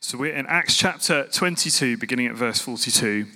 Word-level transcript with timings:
So 0.00 0.16
we're 0.16 0.32
in 0.32 0.46
Acts 0.46 0.76
chapter 0.76 1.24
22, 1.24 1.96
beginning 1.96 2.28
at 2.28 2.34
verse 2.36 2.60
42, 2.60 3.26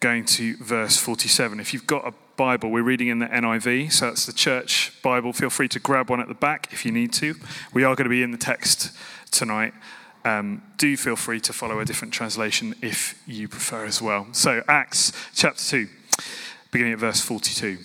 going 0.00 0.24
to 0.24 0.56
verse 0.56 0.96
47. 0.96 1.60
If 1.60 1.72
you've 1.72 1.86
got 1.86 2.04
a 2.04 2.12
Bible, 2.36 2.72
we're 2.72 2.82
reading 2.82 3.06
in 3.06 3.20
the 3.20 3.26
NIV, 3.26 3.92
so 3.92 4.06
that's 4.06 4.26
the 4.26 4.32
church 4.32 4.92
Bible. 5.02 5.32
Feel 5.32 5.50
free 5.50 5.68
to 5.68 5.78
grab 5.78 6.10
one 6.10 6.20
at 6.20 6.26
the 6.26 6.34
back 6.34 6.68
if 6.72 6.84
you 6.84 6.90
need 6.90 7.12
to. 7.14 7.36
We 7.72 7.84
are 7.84 7.94
going 7.94 8.06
to 8.06 8.10
be 8.10 8.24
in 8.24 8.32
the 8.32 8.38
text 8.38 8.90
tonight. 9.30 9.72
Um, 10.24 10.62
do 10.78 10.96
feel 10.96 11.14
free 11.14 11.38
to 11.42 11.52
follow 11.52 11.78
a 11.78 11.84
different 11.84 12.12
translation 12.12 12.74
if 12.82 13.22
you 13.24 13.46
prefer 13.46 13.84
as 13.84 14.02
well. 14.02 14.26
So, 14.32 14.64
Acts 14.66 15.12
chapter 15.32 15.62
2, 15.62 15.88
beginning 16.72 16.94
at 16.94 16.98
verse 16.98 17.20
42. 17.20 17.78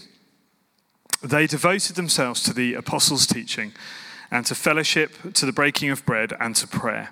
They 1.22 1.46
devoted 1.46 1.96
themselves 1.96 2.42
to 2.44 2.54
the 2.54 2.74
apostles' 2.74 3.28
teaching 3.28 3.72
and 4.32 4.48
to 4.48 4.56
fellowship, 4.56 5.34
to 5.34 5.46
the 5.46 5.54
breaking 5.54 5.92
of 5.92 6.04
bread, 6.08 6.34
and 6.40 6.56
to 6.56 6.68
prayer. 6.68 7.12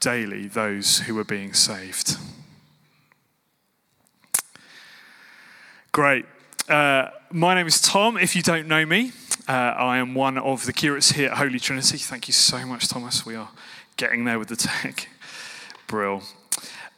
daily 0.00 0.46
those 0.46 1.00
who 1.00 1.14
were 1.14 1.24
being 1.24 1.52
saved. 1.52 2.16
Great. 5.92 6.26
Uh, 6.68 7.08
my 7.30 7.54
name 7.54 7.66
is 7.66 7.80
Tom. 7.80 8.16
If 8.16 8.36
you 8.36 8.42
don't 8.42 8.68
know 8.68 8.84
me, 8.84 9.12
uh, 9.48 9.52
I 9.52 9.98
am 9.98 10.14
one 10.14 10.36
of 10.36 10.66
the 10.66 10.72
curates 10.72 11.12
here 11.12 11.30
at 11.30 11.38
Holy 11.38 11.58
Trinity. 11.58 11.98
Thank 11.98 12.28
you 12.28 12.34
so 12.34 12.66
much, 12.66 12.88
Thomas. 12.88 13.24
We 13.24 13.34
are 13.34 13.48
getting 13.96 14.24
there 14.24 14.38
with 14.38 14.48
the 14.48 14.56
tech. 14.56 15.08
Brill. 15.86 16.22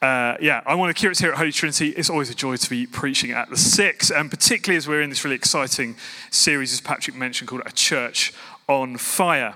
Uh, 0.00 0.36
yeah, 0.41 0.62
I'm 0.66 0.78
one 0.78 0.88
of 0.88 0.94
the 0.94 0.98
curates 0.98 1.20
here 1.20 1.32
at 1.32 1.38
Holy 1.38 1.52
Trinity. 1.52 1.88
It's 1.91 2.08
always 2.08 2.30
a 2.30 2.34
joy 2.34 2.56
to 2.56 2.70
be 2.70 2.86
preaching 2.86 3.32
at 3.32 3.50
the 3.50 3.56
six, 3.56 4.10
and 4.10 4.30
particularly 4.30 4.76
as 4.76 4.88
we're 4.88 5.02
in 5.02 5.10
this 5.10 5.24
really 5.24 5.36
exciting 5.36 5.96
series, 6.30 6.72
as 6.72 6.80
Patrick 6.80 7.16
mentioned, 7.16 7.48
called 7.48 7.62
A 7.66 7.72
Church 7.72 8.32
on 8.69 8.96
Fire. 8.96 9.54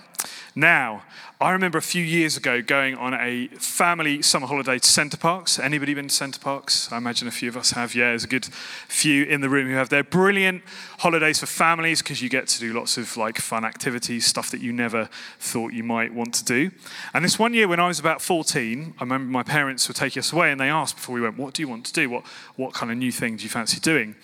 Now, 0.54 1.02
I 1.42 1.50
remember 1.50 1.76
a 1.76 1.82
few 1.82 2.04
years 2.04 2.36
ago 2.36 2.62
going 2.62 2.94
on 2.94 3.14
a 3.14 3.48
family 3.58 4.22
summer 4.22 4.46
holiday 4.46 4.78
to 4.78 4.86
Center 4.86 5.16
Parcs. 5.16 5.58
Anybody 5.58 5.92
been 5.92 6.06
to 6.06 6.14
Center 6.14 6.38
Parcs? 6.38 6.92
I 6.92 6.98
imagine 6.98 7.26
a 7.26 7.32
few 7.32 7.48
of 7.48 7.56
us 7.56 7.72
have. 7.72 7.96
Yeah, 7.96 8.10
there's 8.10 8.22
a 8.22 8.28
good 8.28 8.44
few 8.44 9.24
in 9.24 9.40
the 9.40 9.48
room 9.48 9.66
who 9.66 9.74
have. 9.74 9.88
They're 9.88 10.04
brilliant 10.04 10.62
holidays 10.98 11.40
for 11.40 11.46
families 11.46 12.00
because 12.00 12.22
you 12.22 12.28
get 12.28 12.46
to 12.46 12.60
do 12.60 12.72
lots 12.72 12.96
of 12.96 13.16
like 13.16 13.38
fun 13.38 13.64
activities, 13.64 14.24
stuff 14.24 14.52
that 14.52 14.60
you 14.60 14.72
never 14.72 15.08
thought 15.40 15.72
you 15.72 15.82
might 15.82 16.14
want 16.14 16.32
to 16.34 16.44
do. 16.44 16.70
And 17.12 17.24
this 17.24 17.40
one 17.40 17.54
year 17.54 17.66
when 17.66 17.80
I 17.80 17.88
was 17.88 17.98
about 17.98 18.22
14, 18.22 18.94
I 18.98 19.02
remember 19.02 19.28
my 19.28 19.42
parents 19.42 19.88
were 19.88 19.94
taking 19.94 20.20
us 20.20 20.32
away 20.32 20.52
and 20.52 20.60
they 20.60 20.68
asked 20.68 20.94
before 20.94 21.14
we 21.14 21.22
went, 21.22 21.38
"What 21.38 21.54
do 21.54 21.62
you 21.62 21.68
want 21.68 21.86
to 21.86 21.92
do? 21.92 22.08
What 22.08 22.24
what 22.54 22.72
kind 22.72 22.92
of 22.92 22.98
new 22.98 23.10
thing 23.10 23.36
do 23.36 23.42
you 23.42 23.50
fancy 23.50 23.80
doing?" 23.80 24.14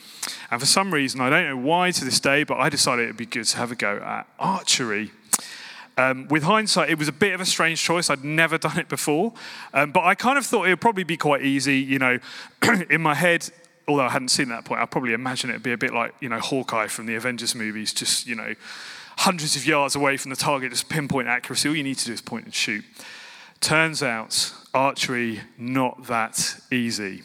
And 0.52 0.60
for 0.60 0.66
some 0.66 0.94
reason, 0.94 1.20
I 1.20 1.30
don't 1.30 1.48
know 1.48 1.56
why 1.56 1.90
to 1.90 2.04
this 2.04 2.20
day, 2.20 2.44
but 2.44 2.58
I 2.58 2.68
decided 2.68 3.04
it'd 3.04 3.16
be 3.16 3.26
good 3.26 3.46
to 3.46 3.56
have 3.56 3.72
a 3.72 3.74
go 3.74 3.96
at 3.96 4.28
archery. 4.38 5.10
Um, 5.98 6.28
with 6.28 6.44
hindsight, 6.44 6.90
it 6.90 6.98
was 6.98 7.08
a 7.08 7.12
bit 7.12 7.34
of 7.34 7.40
a 7.40 7.44
strange 7.44 7.82
choice. 7.82 8.08
I'd 8.08 8.24
never 8.24 8.56
done 8.66 8.78
it 8.78 8.88
before. 8.88 9.32
Um, 9.74 9.90
but 9.90 10.04
I 10.04 10.14
kind 10.14 10.38
of 10.38 10.46
thought 10.46 10.66
it 10.66 10.70
would 10.70 10.80
probably 10.80 11.04
be 11.04 11.16
quite 11.16 11.42
easy. 11.42 11.78
You 11.78 11.98
know, 11.98 12.18
in 12.88 13.02
my 13.02 13.14
head, 13.14 13.50
although 13.88 14.04
I 14.04 14.10
hadn't 14.10 14.28
seen 14.28 14.48
that 14.48 14.64
point, 14.64 14.80
I 14.80 14.86
probably 14.86 15.12
imagine 15.12 15.50
it'd 15.50 15.62
be 15.62 15.72
a 15.72 15.78
bit 15.78 15.92
like, 15.92 16.14
you 16.20 16.28
know, 16.28 16.38
Hawkeye 16.38 16.86
from 16.86 17.06
the 17.06 17.16
Avengers 17.16 17.54
movies, 17.54 17.92
just, 17.92 18.26
you 18.26 18.36
know, 18.36 18.54
hundreds 19.18 19.56
of 19.56 19.66
yards 19.66 19.96
away 19.96 20.16
from 20.16 20.30
the 20.30 20.36
target, 20.36 20.70
just 20.70 20.88
pinpoint 20.88 21.26
accuracy. 21.26 21.68
All 21.68 21.74
you 21.74 21.82
need 21.82 21.98
to 21.98 22.06
do 22.06 22.12
is 22.12 22.20
point 22.20 22.44
and 22.44 22.54
shoot. 22.54 22.84
Turns 23.60 24.00
out, 24.00 24.54
archery, 24.72 25.40
not 25.58 26.06
that 26.06 26.60
easy. 26.70 27.22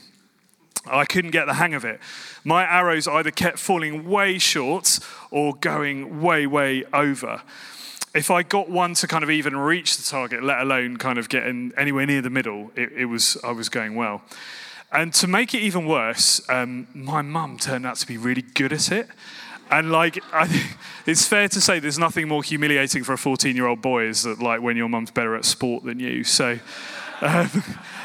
I 0.88 1.06
couldn't 1.06 1.32
get 1.32 1.46
the 1.46 1.54
hang 1.54 1.76
of 1.76 1.86
it. 1.86 2.00
My 2.44 2.64
arrows 2.64 3.08
either 3.08 3.30
kept 3.30 3.60
falling 3.60 4.10
way 4.10 4.40
short 4.40 5.00
or 5.30 5.54
going 5.54 6.22
way, 6.22 6.48
way 6.48 6.84
over 6.92 7.44
if 8.14 8.30
I 8.30 8.44
got 8.44 8.70
one 8.70 8.94
to 8.96 9.08
kind 9.08 9.24
of 9.24 9.32
even 9.32 9.56
reach 9.56 9.98
the 9.98 10.04
target, 10.04 10.44
let 10.44 10.60
alone 10.62 10.98
kind 10.98 11.18
of 11.18 11.30
getting 11.30 11.72
anywhere 11.76 12.06
near 12.06 12.22
the 12.22 12.30
middle, 12.30 12.72
it, 12.76 12.92
it 12.94 13.06
was 13.06 13.38
I 13.44 13.52
was 13.52 13.70
going 13.70 13.96
well. 13.96 14.22
And 14.92 15.12
to 15.16 15.28
make 15.28 15.56
it 15.56 15.60
even 15.60 15.88
worse, 15.88 16.48
um, 16.50 16.88
my 16.94 17.24
mum 17.24 17.58
turned 17.58 17.86
out 17.86 17.96
to 17.98 18.08
be 18.08 18.18
really 18.18 18.44
good 18.44 18.72
at 18.72 18.92
it. 18.92 19.08
And 19.72 19.92
like, 19.92 20.20
I, 20.32 20.76
it's 21.08 21.26
fair 21.28 21.48
to 21.48 21.60
say 21.60 21.80
there's 21.80 21.98
nothing 21.98 22.28
more 22.28 22.44
humiliating 22.44 23.04
for 23.04 23.14
a 23.14 23.18
14 23.18 23.56
year 23.56 23.66
old 23.66 23.82
boy 23.82 24.06
is 24.06 24.24
that 24.24 24.40
like 24.40 24.62
when 24.62 24.78
your 24.78 24.90
mum's 24.90 25.10
better 25.10 25.36
at 25.36 25.46
sport 25.46 25.84
than 25.84 26.00
you. 26.00 26.24
So, 26.24 26.60
um, 27.22 27.50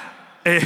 it, 0.47 0.65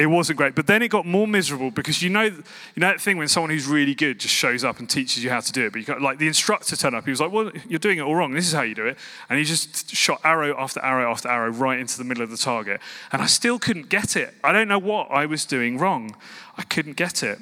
it 0.00 0.06
wasn't 0.06 0.38
great. 0.38 0.54
But 0.54 0.66
then 0.66 0.80
it 0.80 0.88
got 0.88 1.04
more 1.04 1.28
miserable 1.28 1.70
because 1.70 2.02
you 2.02 2.08
know, 2.08 2.22
you 2.22 2.42
know 2.78 2.88
that 2.88 3.02
thing 3.02 3.18
when 3.18 3.28
someone 3.28 3.50
who's 3.50 3.66
really 3.66 3.94
good 3.94 4.18
just 4.18 4.34
shows 4.34 4.64
up 4.64 4.78
and 4.78 4.88
teaches 4.88 5.22
you 5.22 5.28
how 5.28 5.40
to 5.40 5.52
do 5.52 5.66
it. 5.66 5.72
But 5.72 5.80
you 5.80 5.84
got, 5.84 6.00
like 6.00 6.16
the 6.16 6.26
instructor 6.26 6.74
turned 6.74 6.96
up, 6.96 7.04
he 7.04 7.10
was 7.10 7.20
like, 7.20 7.30
"Well, 7.30 7.52
you're 7.68 7.78
doing 7.78 7.98
it 7.98 8.00
all 8.00 8.16
wrong. 8.16 8.32
This 8.32 8.46
is 8.46 8.54
how 8.54 8.62
you 8.62 8.74
do 8.74 8.86
it." 8.86 8.96
And 9.28 9.38
he 9.38 9.44
just 9.44 9.94
shot 9.94 10.22
arrow 10.24 10.58
after 10.58 10.80
arrow 10.82 11.10
after 11.10 11.28
arrow 11.28 11.50
right 11.50 11.78
into 11.78 11.98
the 11.98 12.04
middle 12.04 12.22
of 12.22 12.30
the 12.30 12.38
target, 12.38 12.80
and 13.12 13.20
I 13.20 13.26
still 13.26 13.58
couldn't 13.58 13.90
get 13.90 14.16
it. 14.16 14.32
I 14.42 14.52
don't 14.52 14.68
know 14.68 14.78
what 14.78 15.10
I 15.10 15.26
was 15.26 15.44
doing 15.44 15.76
wrong. 15.76 16.16
I 16.56 16.62
couldn't 16.62 16.96
get 16.96 17.22
it. 17.22 17.38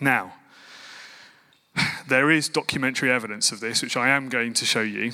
Now, 0.00 0.32
there 2.08 2.30
is 2.30 2.48
documentary 2.48 3.10
evidence 3.10 3.52
of 3.52 3.60
this, 3.60 3.82
which 3.82 3.98
I 3.98 4.08
am 4.08 4.30
going 4.30 4.54
to 4.54 4.64
show 4.64 4.80
you. 4.80 5.12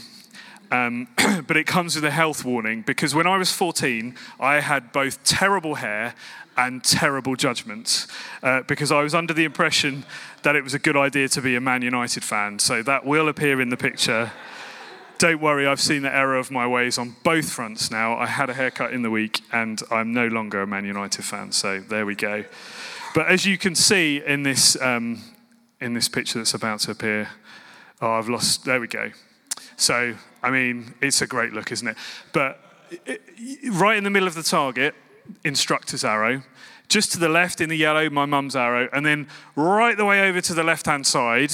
Um, 0.73 1.07
but 1.47 1.57
it 1.59 1.67
comes 1.67 1.95
with 1.95 2.05
a 2.05 2.11
health 2.11 2.45
warning 2.45 2.81
because 2.83 3.15
when 3.15 3.27
I 3.27 3.37
was 3.37 3.53
14, 3.53 4.17
I 4.41 4.61
had 4.61 4.91
both 4.91 5.23
terrible 5.23 5.77
hair 5.77 6.15
and 6.57 6.83
terrible 6.83 7.37
judgments 7.37 8.09
uh, 8.43 8.63
because 8.63 8.91
I 8.91 9.03
was 9.03 9.15
under 9.15 9.35
the 9.35 9.45
impression 9.45 10.05
that 10.43 10.57
it 10.57 10.65
was 10.65 10.73
a 10.75 10.79
good 10.79 10.97
idea 10.97 11.29
to 11.29 11.43
be 11.43 11.57
a 11.57 11.61
Man 11.61 11.83
United 11.83 12.25
fan. 12.25 12.59
So 12.59 12.83
that 12.83 13.05
will 13.05 13.29
appear 13.29 13.61
in 13.61 13.69
the 13.69 13.77
picture. 13.77 14.33
Don't 15.19 15.41
worry, 15.43 15.67
I've 15.67 15.81
seen 15.81 16.03
the 16.03 16.15
error 16.15 16.37
of 16.37 16.51
my 16.51 16.67
ways 16.67 16.97
on 16.97 17.17
both 17.23 17.51
fronts 17.51 17.91
now. 17.91 18.17
I 18.17 18.27
had 18.27 18.49
a 18.49 18.55
haircut 18.55 18.95
in 18.95 19.03
the 19.03 19.11
week 19.11 19.43
and 19.53 19.81
I'm 19.91 20.13
no 20.13 20.27
longer 20.29 20.63
a 20.63 20.67
Man 20.67 20.87
United 20.87 21.25
fan. 21.25 21.53
So 21.53 21.81
there 21.81 22.07
we 22.07 22.15
go. 22.15 22.45
But 23.15 23.27
as 23.27 23.45
you 23.45 23.59
can 23.59 23.75
see 23.75 24.23
in 24.25 24.43
this, 24.43 24.81
um, 24.81 25.21
in 25.83 25.93
this 25.93 26.09
picture 26.09 26.39
that's 26.39 26.55
about 26.55 26.81
to 26.81 26.93
appear, 26.93 27.29
oh, 28.01 28.13
I've 28.13 28.31
lost, 28.31 28.65
there 28.65 28.81
we 28.81 28.89
go. 28.89 29.13
So, 29.77 30.15
I 30.43 30.51
mean, 30.51 30.95
it's 31.01 31.23
a 31.23 31.27
great 31.27 31.53
look, 31.53 31.73
isn't 31.73 31.89
it? 31.89 31.97
But 32.33 32.61
it, 33.07 33.23
right 33.73 33.97
in 33.97 34.05
the 34.05 34.11
middle 34.11 34.29
of 34.29 34.35
the 34.35 34.43
target, 34.43 34.95
instructor's 35.45 36.05
arrow. 36.05 36.43
Just 36.89 37.13
to 37.13 37.19
the 37.19 37.29
left 37.29 37.61
in 37.61 37.69
the 37.69 37.77
yellow, 37.77 38.11
my 38.11 38.27
mum's 38.27 38.55
arrow. 38.55 38.89
And 38.93 39.07
then 39.07 39.29
right 39.57 39.97
the 39.97 40.05
way 40.05 40.29
over 40.29 40.41
to 40.43 40.55
the 40.55 40.63
left 40.63 40.87
hand 40.87 41.07
side, 41.07 41.53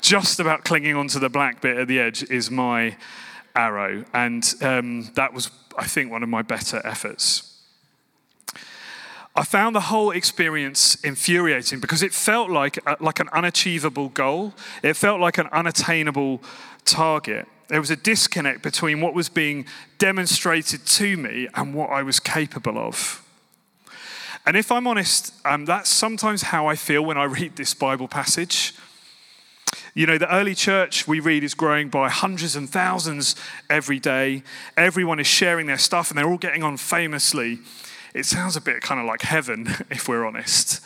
just 0.00 0.40
about 0.40 0.64
clinging 0.64 0.96
onto 0.96 1.20
the 1.20 1.28
black 1.28 1.60
bit 1.60 1.76
at 1.76 1.88
the 1.88 2.00
edge, 2.00 2.24
is 2.24 2.50
my 2.50 2.96
arrow. 3.54 4.04
And 4.12 4.52
um, 4.60 5.10
that 5.14 5.32
was, 5.32 5.50
I 5.78 5.86
think, 5.86 6.10
one 6.10 6.22
of 6.22 6.28
my 6.28 6.42
better 6.42 6.80
efforts. 6.84 7.48
I 9.34 9.44
found 9.44 9.74
the 9.74 9.80
whole 9.80 10.10
experience 10.10 10.96
infuriating 10.96 11.80
because 11.80 12.02
it 12.02 12.12
felt 12.12 12.50
like, 12.50 12.78
a, 12.86 12.96
like 13.00 13.18
an 13.18 13.28
unachievable 13.32 14.10
goal. 14.10 14.52
It 14.82 14.94
felt 14.94 15.20
like 15.20 15.38
an 15.38 15.46
unattainable 15.52 16.42
target. 16.84 17.46
There 17.72 17.80
was 17.80 17.90
a 17.90 17.96
disconnect 17.96 18.60
between 18.60 19.00
what 19.00 19.14
was 19.14 19.30
being 19.30 19.64
demonstrated 19.96 20.84
to 20.84 21.16
me 21.16 21.48
and 21.54 21.72
what 21.72 21.88
I 21.88 22.02
was 22.02 22.20
capable 22.20 22.76
of. 22.76 23.26
And 24.44 24.58
if 24.58 24.70
I'm 24.70 24.86
honest, 24.86 25.32
um, 25.46 25.64
that's 25.64 25.88
sometimes 25.88 26.42
how 26.42 26.66
I 26.66 26.76
feel 26.76 27.02
when 27.02 27.16
I 27.16 27.24
read 27.24 27.56
this 27.56 27.72
Bible 27.72 28.08
passage. 28.08 28.74
You 29.94 30.04
know, 30.04 30.18
the 30.18 30.30
early 30.30 30.54
church 30.54 31.08
we 31.08 31.18
read 31.18 31.42
is 31.42 31.54
growing 31.54 31.88
by 31.88 32.10
hundreds 32.10 32.56
and 32.56 32.68
thousands 32.68 33.36
every 33.70 33.98
day. 33.98 34.42
Everyone 34.76 35.18
is 35.18 35.26
sharing 35.26 35.66
their 35.66 35.78
stuff 35.78 36.10
and 36.10 36.18
they're 36.18 36.28
all 36.28 36.36
getting 36.36 36.62
on 36.62 36.76
famously. 36.76 37.58
It 38.12 38.26
sounds 38.26 38.54
a 38.54 38.60
bit 38.60 38.82
kind 38.82 39.00
of 39.00 39.06
like 39.06 39.22
heaven, 39.22 39.66
if 39.90 40.10
we're 40.10 40.26
honest. 40.26 40.82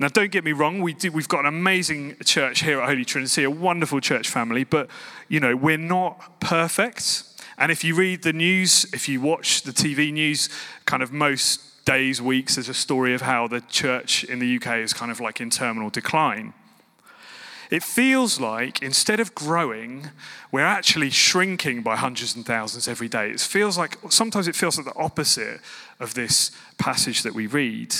Now, 0.00 0.06
don't 0.06 0.30
get 0.30 0.44
me 0.44 0.52
wrong, 0.52 0.80
we 0.80 0.94
do, 0.94 1.10
we've 1.10 1.26
got 1.28 1.40
an 1.40 1.46
amazing 1.46 2.16
church 2.24 2.62
here 2.62 2.80
at 2.80 2.88
Holy 2.88 3.04
Trinity, 3.04 3.42
a 3.42 3.50
wonderful 3.50 4.00
church 4.00 4.28
family, 4.28 4.62
but, 4.62 4.88
you 5.28 5.40
know, 5.40 5.56
we're 5.56 5.76
not 5.76 6.38
perfect. 6.40 7.24
And 7.56 7.72
if 7.72 7.82
you 7.82 7.96
read 7.96 8.22
the 8.22 8.32
news, 8.32 8.86
if 8.92 9.08
you 9.08 9.20
watch 9.20 9.62
the 9.62 9.72
TV 9.72 10.12
news, 10.12 10.48
kind 10.86 11.02
of 11.02 11.12
most 11.12 11.84
days, 11.84 12.22
weeks, 12.22 12.54
there's 12.54 12.68
a 12.68 12.74
story 12.74 13.12
of 13.12 13.22
how 13.22 13.48
the 13.48 13.60
church 13.62 14.22
in 14.22 14.38
the 14.38 14.56
UK 14.56 14.78
is 14.78 14.92
kind 14.92 15.10
of 15.10 15.18
like 15.18 15.40
in 15.40 15.50
terminal 15.50 15.90
decline. 15.90 16.52
it 17.70 17.82
feels 17.82 18.38
like 18.38 18.80
instead 18.82 19.18
of 19.20 19.34
growing, 19.34 20.10
we're 20.52 20.60
actually 20.60 21.10
shrinking 21.10 21.82
by 21.82 21.96
hundreds 21.96 22.36
and 22.36 22.46
thousands 22.46 22.86
every 22.86 23.08
day. 23.08 23.30
It 23.30 23.40
feels 23.40 23.76
like 23.76 23.98
sometimes 24.10 24.46
it 24.46 24.54
feels 24.54 24.78
like 24.78 24.86
the 24.86 24.98
opposite 24.98 25.60
of 25.98 26.14
this 26.14 26.52
passage 26.78 27.22
that 27.24 27.34
we 27.34 27.46
read. 27.48 27.94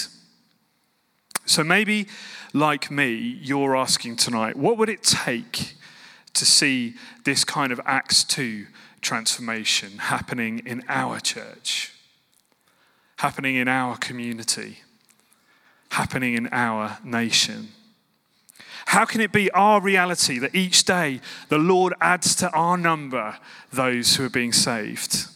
So 1.49 1.65
maybe, 1.65 2.09
like 2.53 2.91
me, 2.91 3.15
you're 3.41 3.75
asking 3.75 4.17
tonight, 4.17 4.55
what 4.55 4.77
would 4.77 4.91
it 4.91 5.03
take 5.03 5.77
to 6.35 6.45
see 6.45 6.95
this 7.25 7.43
kind 7.43 7.73
of 7.73 7.81
Acts 7.87 8.23
2 8.25 8.67
transformation 9.00 9.97
happening 9.99 10.61
in 10.67 10.85
our 10.89 11.21
church, 11.21 11.95
happening 13.17 13.56
in 13.56 13.67
our 13.67 13.97
community, 13.97 14.81
happening 15.91 16.35
in 16.35 16.49
our 16.53 16.99
nation? 17.03 17.69
How 18.85 19.06
can 19.06 19.23
it 19.23 19.33
be 19.33 19.50
our 19.53 19.81
reality 19.81 20.39
that 20.39 20.55
each 20.55 20.85
day 20.85 21.21
the 21.49 21.59
Lord 21.59 21.95
adds 21.99 22.35
to 22.37 22.50
our 22.50 22.77
number 22.77 23.39
those 23.73 24.17
who 24.17 24.27
are 24.27 24.31
being 24.31 24.53
saved? 24.53 25.29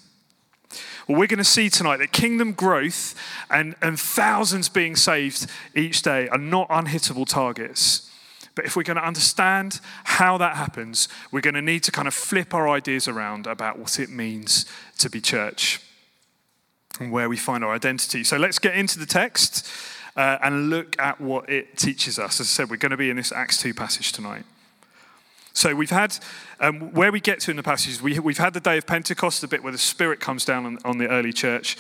Well, 1.06 1.18
we're 1.18 1.26
going 1.26 1.38
to 1.38 1.44
see 1.44 1.68
tonight 1.68 1.98
that 1.98 2.12
kingdom 2.12 2.52
growth 2.52 3.14
and, 3.50 3.74
and 3.82 3.98
thousands 3.98 4.68
being 4.68 4.96
saved 4.96 5.46
each 5.74 6.02
day 6.02 6.28
are 6.28 6.38
not 6.38 6.68
unhittable 6.68 7.26
targets. 7.26 8.10
But 8.54 8.66
if 8.66 8.76
we're 8.76 8.82
going 8.82 8.98
to 8.98 9.06
understand 9.06 9.80
how 10.04 10.36
that 10.38 10.56
happens, 10.56 11.08
we're 11.30 11.40
going 11.40 11.54
to 11.54 11.62
need 11.62 11.82
to 11.84 11.92
kind 11.92 12.06
of 12.06 12.14
flip 12.14 12.54
our 12.54 12.68
ideas 12.68 13.08
around 13.08 13.46
about 13.46 13.78
what 13.78 13.98
it 13.98 14.10
means 14.10 14.66
to 14.98 15.08
be 15.08 15.20
church 15.20 15.80
and 17.00 17.10
where 17.10 17.28
we 17.28 17.36
find 17.36 17.64
our 17.64 17.74
identity. 17.74 18.24
So 18.24 18.36
let's 18.36 18.58
get 18.58 18.76
into 18.76 18.98
the 18.98 19.06
text 19.06 19.68
uh, 20.16 20.38
and 20.42 20.68
look 20.68 20.98
at 20.98 21.20
what 21.20 21.48
it 21.48 21.78
teaches 21.78 22.18
us. 22.18 22.40
As 22.40 22.46
I 22.46 22.48
said, 22.48 22.70
we're 22.70 22.76
going 22.76 22.90
to 22.90 22.96
be 22.96 23.10
in 23.10 23.16
this 23.16 23.32
Acts 23.32 23.58
2 23.58 23.72
passage 23.72 24.12
tonight. 24.12 24.44
So 25.54 25.74
we've 25.74 25.90
had, 25.90 26.18
um, 26.60 26.92
where 26.92 27.12
we 27.12 27.20
get 27.20 27.40
to 27.40 27.50
in 27.50 27.56
the 27.56 27.62
passage, 27.62 28.00
we, 28.00 28.18
we've 28.18 28.38
had 28.38 28.54
the 28.54 28.60
day 28.60 28.78
of 28.78 28.86
Pentecost, 28.86 29.40
the 29.40 29.48
bit 29.48 29.62
where 29.62 29.72
the 29.72 29.78
Spirit 29.78 30.18
comes 30.20 30.44
down 30.44 30.64
on, 30.64 30.78
on 30.84 30.98
the 30.98 31.08
early 31.08 31.32
church. 31.32 31.76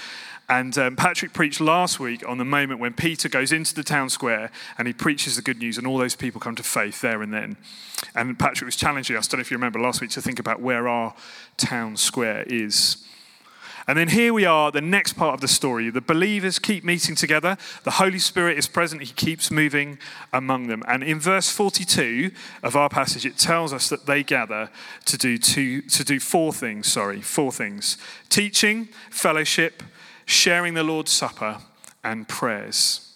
And 0.48 0.76
um, 0.76 0.96
Patrick 0.96 1.32
preached 1.32 1.60
last 1.60 1.98
week 1.98 2.28
on 2.28 2.36
the 2.36 2.44
moment 2.44 2.80
when 2.80 2.92
Peter 2.92 3.28
goes 3.28 3.52
into 3.52 3.74
the 3.74 3.82
town 3.84 4.10
square 4.10 4.50
and 4.76 4.86
he 4.86 4.92
preaches 4.92 5.36
the 5.36 5.42
good 5.42 5.58
news, 5.58 5.78
and 5.78 5.86
all 5.86 5.98
those 5.98 6.16
people 6.16 6.40
come 6.40 6.56
to 6.56 6.62
faith 6.62 7.00
there 7.00 7.22
and 7.22 7.32
then. 7.32 7.56
And 8.14 8.38
Patrick 8.38 8.66
was 8.66 8.76
challenging 8.76 9.16
us, 9.16 9.28
I 9.28 9.30
don't 9.30 9.38
know 9.38 9.42
if 9.42 9.50
you 9.50 9.56
remember 9.56 9.80
last 9.80 10.00
week, 10.00 10.10
to 10.10 10.22
think 10.22 10.38
about 10.38 10.60
where 10.60 10.88
our 10.88 11.14
town 11.56 11.96
square 11.96 12.42
is. 12.46 13.06
And 13.86 13.98
then 13.98 14.08
here 14.08 14.32
we 14.32 14.44
are, 14.44 14.70
the 14.70 14.80
next 14.80 15.14
part 15.14 15.34
of 15.34 15.40
the 15.40 15.48
story. 15.48 15.90
The 15.90 16.00
believers 16.00 16.58
keep 16.58 16.84
meeting 16.84 17.14
together. 17.14 17.56
The 17.84 17.92
Holy 17.92 18.18
Spirit 18.18 18.58
is 18.58 18.66
present. 18.66 19.02
He 19.02 19.12
keeps 19.12 19.50
moving 19.50 19.98
among 20.32 20.68
them. 20.68 20.82
And 20.86 21.02
in 21.02 21.18
verse 21.18 21.50
42 21.50 22.30
of 22.62 22.76
our 22.76 22.88
passage, 22.88 23.26
it 23.26 23.38
tells 23.38 23.72
us 23.72 23.88
that 23.88 24.06
they 24.06 24.22
gather 24.22 24.70
to 25.06 25.18
do, 25.18 25.38
two, 25.38 25.82
to 25.82 26.04
do 26.04 26.20
four 26.20 26.52
things. 26.52 26.90
Sorry, 26.90 27.20
four 27.20 27.50
things 27.50 27.98
teaching, 28.28 28.88
fellowship, 29.10 29.82
sharing 30.26 30.74
the 30.74 30.84
Lord's 30.84 31.12
Supper, 31.12 31.58
and 32.04 32.28
prayers 32.28 33.08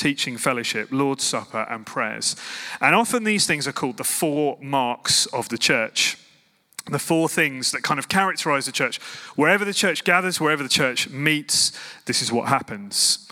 teaching, 0.00 0.38
fellowship, 0.38 0.88
Lord's 0.90 1.24
Supper, 1.24 1.66
and 1.68 1.84
prayers. 1.84 2.34
And 2.80 2.94
often 2.94 3.24
these 3.24 3.46
things 3.46 3.68
are 3.68 3.72
called 3.72 3.98
the 3.98 4.04
four 4.04 4.56
marks 4.60 5.26
of 5.26 5.50
the 5.50 5.58
church 5.58 6.16
the 6.86 6.98
four 6.98 7.28
things 7.28 7.72
that 7.72 7.82
kind 7.82 7.98
of 7.98 8.08
characterize 8.08 8.66
the 8.66 8.72
church. 8.72 8.98
Wherever 9.36 9.64
the 9.64 9.74
church 9.74 10.04
gathers, 10.04 10.40
wherever 10.40 10.62
the 10.62 10.68
church 10.68 11.08
meets, 11.10 11.72
this 12.06 12.22
is 12.22 12.32
what 12.32 12.48
happens. 12.48 13.26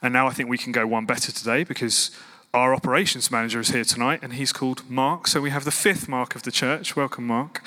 And 0.00 0.12
now 0.12 0.26
I 0.26 0.30
think 0.32 0.48
we 0.48 0.58
can 0.58 0.72
go 0.72 0.86
one 0.86 1.06
better 1.06 1.32
today 1.32 1.64
because 1.64 2.10
our 2.54 2.74
operations 2.74 3.30
manager 3.30 3.60
is 3.60 3.68
here 3.68 3.84
tonight 3.84 4.20
and 4.22 4.34
he's 4.34 4.52
called 4.52 4.88
Mark. 4.90 5.26
So 5.26 5.40
we 5.40 5.50
have 5.50 5.64
the 5.64 5.70
fifth 5.70 6.08
mark 6.08 6.34
of 6.34 6.42
the 6.42 6.52
church. 6.52 6.96
Welcome, 6.96 7.26
Mark. 7.26 7.62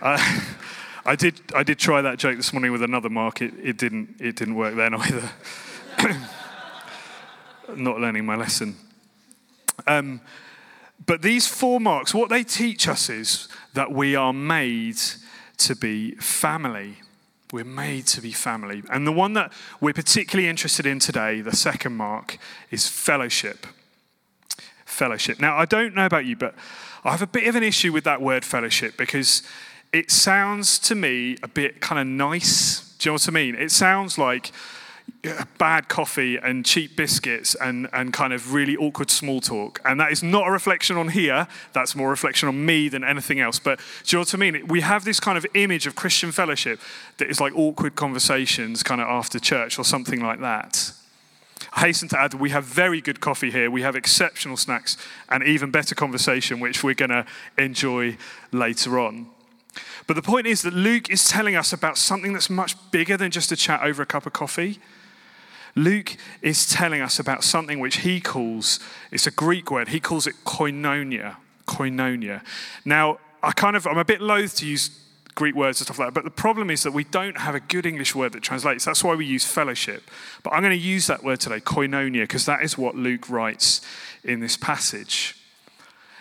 Uh, 0.00 0.18
I 1.06 1.16
did, 1.16 1.40
I 1.54 1.62
did 1.62 1.78
try 1.78 2.00
that 2.00 2.18
joke 2.18 2.36
this 2.36 2.52
morning 2.52 2.72
with 2.72 2.82
another 2.82 3.10
mark. 3.10 3.42
It, 3.42 3.52
it, 3.62 3.76
didn't, 3.76 4.16
it 4.20 4.36
didn't 4.36 4.54
work 4.54 4.74
then 4.74 4.94
either. 4.94 5.30
Not 7.76 8.00
learning 8.00 8.24
my 8.24 8.36
lesson. 8.36 8.76
Um, 9.86 10.20
but 11.04 11.20
these 11.20 11.46
four 11.46 11.80
marks, 11.80 12.14
what 12.14 12.30
they 12.30 12.42
teach 12.42 12.88
us 12.88 13.10
is 13.10 13.48
that 13.74 13.92
we 13.92 14.16
are 14.16 14.32
made 14.32 14.98
to 15.58 15.76
be 15.76 16.12
family. 16.16 16.96
We're 17.52 17.64
made 17.64 18.06
to 18.08 18.20
be 18.20 18.32
family. 18.32 18.82
And 18.90 19.06
the 19.06 19.12
one 19.12 19.34
that 19.34 19.52
we're 19.80 19.92
particularly 19.92 20.48
interested 20.48 20.86
in 20.86 20.98
today, 20.98 21.40
the 21.40 21.54
second 21.54 21.96
mark, 21.96 22.38
is 22.70 22.88
fellowship. 22.88 23.66
Fellowship. 24.84 25.40
Now, 25.40 25.56
I 25.56 25.64
don't 25.64 25.94
know 25.94 26.06
about 26.06 26.24
you, 26.24 26.36
but 26.36 26.54
I 27.04 27.10
have 27.10 27.22
a 27.22 27.26
bit 27.26 27.46
of 27.46 27.54
an 27.54 27.62
issue 27.62 27.92
with 27.92 28.04
that 28.04 28.20
word 28.20 28.44
fellowship 28.44 28.96
because 28.96 29.42
it 29.92 30.10
sounds 30.10 30.78
to 30.80 30.94
me 30.94 31.36
a 31.42 31.48
bit 31.48 31.80
kind 31.80 32.00
of 32.00 32.06
nice. 32.06 32.94
Do 32.98 33.08
you 33.08 33.10
know 33.10 33.14
what 33.14 33.28
I 33.28 33.32
mean? 33.32 33.54
It 33.54 33.70
sounds 33.70 34.18
like 34.18 34.50
bad 35.58 35.88
coffee 35.88 36.36
and 36.36 36.64
cheap 36.66 36.96
biscuits 36.96 37.54
and, 37.54 37.88
and 37.92 38.12
kind 38.12 38.32
of 38.32 38.52
really 38.52 38.76
awkward 38.76 39.10
small 39.10 39.40
talk. 39.40 39.80
And 39.84 39.98
that 40.00 40.12
is 40.12 40.22
not 40.22 40.46
a 40.46 40.50
reflection 40.50 40.96
on 40.96 41.08
here, 41.08 41.48
that's 41.72 41.94
more 41.94 42.08
a 42.08 42.10
reflection 42.10 42.48
on 42.48 42.64
me 42.64 42.88
than 42.88 43.04
anything 43.04 43.40
else. 43.40 43.58
But 43.58 43.78
do 44.04 44.16
you 44.16 44.18
know 44.18 44.20
what 44.20 44.34
I 44.34 44.38
mean? 44.38 44.66
We 44.66 44.82
have 44.82 45.04
this 45.04 45.20
kind 45.20 45.38
of 45.38 45.46
image 45.54 45.86
of 45.86 45.94
Christian 45.94 46.32
fellowship 46.32 46.80
that 47.18 47.28
is 47.28 47.40
like 47.40 47.54
awkward 47.56 47.96
conversations 47.96 48.82
kind 48.82 49.00
of 49.00 49.08
after 49.08 49.38
church 49.38 49.78
or 49.78 49.84
something 49.84 50.20
like 50.20 50.40
that. 50.40 50.92
I 51.72 51.80
hasten 51.80 52.08
to 52.10 52.20
add 52.20 52.32
that 52.32 52.40
we 52.40 52.50
have 52.50 52.64
very 52.64 53.00
good 53.00 53.20
coffee 53.20 53.50
here, 53.50 53.70
we 53.70 53.82
have 53.82 53.96
exceptional 53.96 54.56
snacks, 54.56 54.96
and 55.28 55.42
even 55.42 55.70
better 55.70 55.94
conversation, 55.94 56.60
which 56.60 56.84
we're 56.84 56.94
going 56.94 57.10
to 57.10 57.24
enjoy 57.56 58.16
later 58.52 58.98
on. 58.98 59.26
But 60.06 60.14
the 60.14 60.22
point 60.22 60.46
is 60.46 60.62
that 60.62 60.74
Luke 60.74 61.10
is 61.10 61.24
telling 61.24 61.56
us 61.56 61.72
about 61.72 61.96
something 61.96 62.32
that's 62.32 62.50
much 62.50 62.76
bigger 62.90 63.16
than 63.16 63.30
just 63.30 63.50
a 63.50 63.56
chat 63.56 63.82
over 63.82 64.02
a 64.02 64.06
cup 64.06 64.26
of 64.26 64.32
coffee. 64.32 64.78
Luke 65.74 66.16
is 66.40 66.66
telling 66.66 67.00
us 67.00 67.18
about 67.18 67.42
something 67.42 67.80
which 67.80 67.98
he 67.98 68.20
calls, 68.20 68.80
it's 69.10 69.26
a 69.26 69.30
Greek 69.30 69.70
word, 69.70 69.88
he 69.88 70.00
calls 70.00 70.26
it 70.26 70.34
koinonia. 70.44 71.36
Koinonia. 71.66 72.42
Now, 72.84 73.18
I 73.42 73.52
kind 73.52 73.76
of, 73.76 73.86
I'm 73.86 73.98
a 73.98 74.04
bit 74.04 74.20
loath 74.20 74.56
to 74.56 74.66
use 74.66 74.90
Greek 75.34 75.54
words 75.54 75.80
and 75.80 75.86
stuff 75.86 75.98
like 75.98 76.08
that, 76.08 76.14
but 76.14 76.24
the 76.24 76.30
problem 76.30 76.70
is 76.70 76.82
that 76.84 76.92
we 76.92 77.04
don't 77.04 77.38
have 77.38 77.54
a 77.54 77.60
good 77.60 77.86
English 77.86 78.14
word 78.14 78.32
that 78.32 78.42
translates. 78.42 78.84
That's 78.84 79.02
why 79.02 79.14
we 79.14 79.26
use 79.26 79.44
fellowship. 79.44 80.10
But 80.42 80.52
I'm 80.52 80.60
going 80.60 80.78
to 80.78 80.86
use 80.86 81.06
that 81.08 81.24
word 81.24 81.40
today, 81.40 81.60
koinonia, 81.60 82.22
because 82.22 82.46
that 82.46 82.62
is 82.62 82.78
what 82.78 82.94
Luke 82.94 83.28
writes 83.28 83.80
in 84.22 84.40
this 84.40 84.56
passage. 84.56 85.36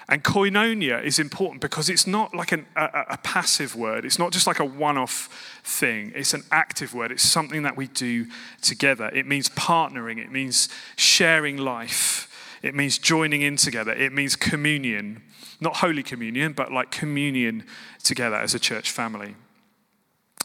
And 0.09 0.23
koinonia 0.23 1.01
is 1.03 1.17
important 1.17 1.61
because 1.61 1.89
it's 1.89 2.05
not 2.05 2.35
like 2.35 2.51
an, 2.51 2.65
a, 2.75 3.05
a, 3.11 3.17
passive 3.17 3.75
word. 3.75 4.03
It's 4.03 4.19
not 4.19 4.33
just 4.33 4.47
like 4.47 4.59
a 4.59 4.65
one 4.65 4.97
off 4.97 5.61
thing. 5.63 6.11
It's 6.13 6.33
an 6.33 6.43
active 6.51 6.93
word. 6.93 7.11
It's 7.11 7.23
something 7.23 7.63
that 7.63 7.77
we 7.77 7.87
do 7.87 8.27
together. 8.61 9.09
It 9.13 9.25
means 9.25 9.47
partnering, 9.49 10.17
it 10.17 10.31
means 10.31 10.67
sharing 10.97 11.57
life, 11.57 12.29
it 12.61 12.75
means 12.75 12.97
joining 12.97 13.41
in 13.41 13.55
together, 13.55 13.93
it 13.93 14.11
means 14.11 14.35
communion. 14.35 15.23
Not 15.61 15.77
holy 15.77 16.03
communion, 16.03 16.51
but 16.51 16.73
like 16.73 16.91
communion 16.91 17.63
together 18.03 18.35
as 18.35 18.53
a 18.53 18.59
church 18.59 18.91
family. 18.91 19.35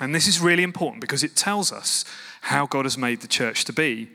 And 0.01 0.15
this 0.15 0.29
is 0.29 0.41
really 0.41 0.63
important 0.63 1.01
because 1.01 1.25
it 1.25 1.35
tells 1.35 1.73
us 1.73 2.05
how 2.43 2.67
God 2.67 2.85
has 2.85 2.97
made 2.97 3.21
the 3.21 3.27
church 3.27 3.65
to 3.65 3.73
be. 3.73 4.11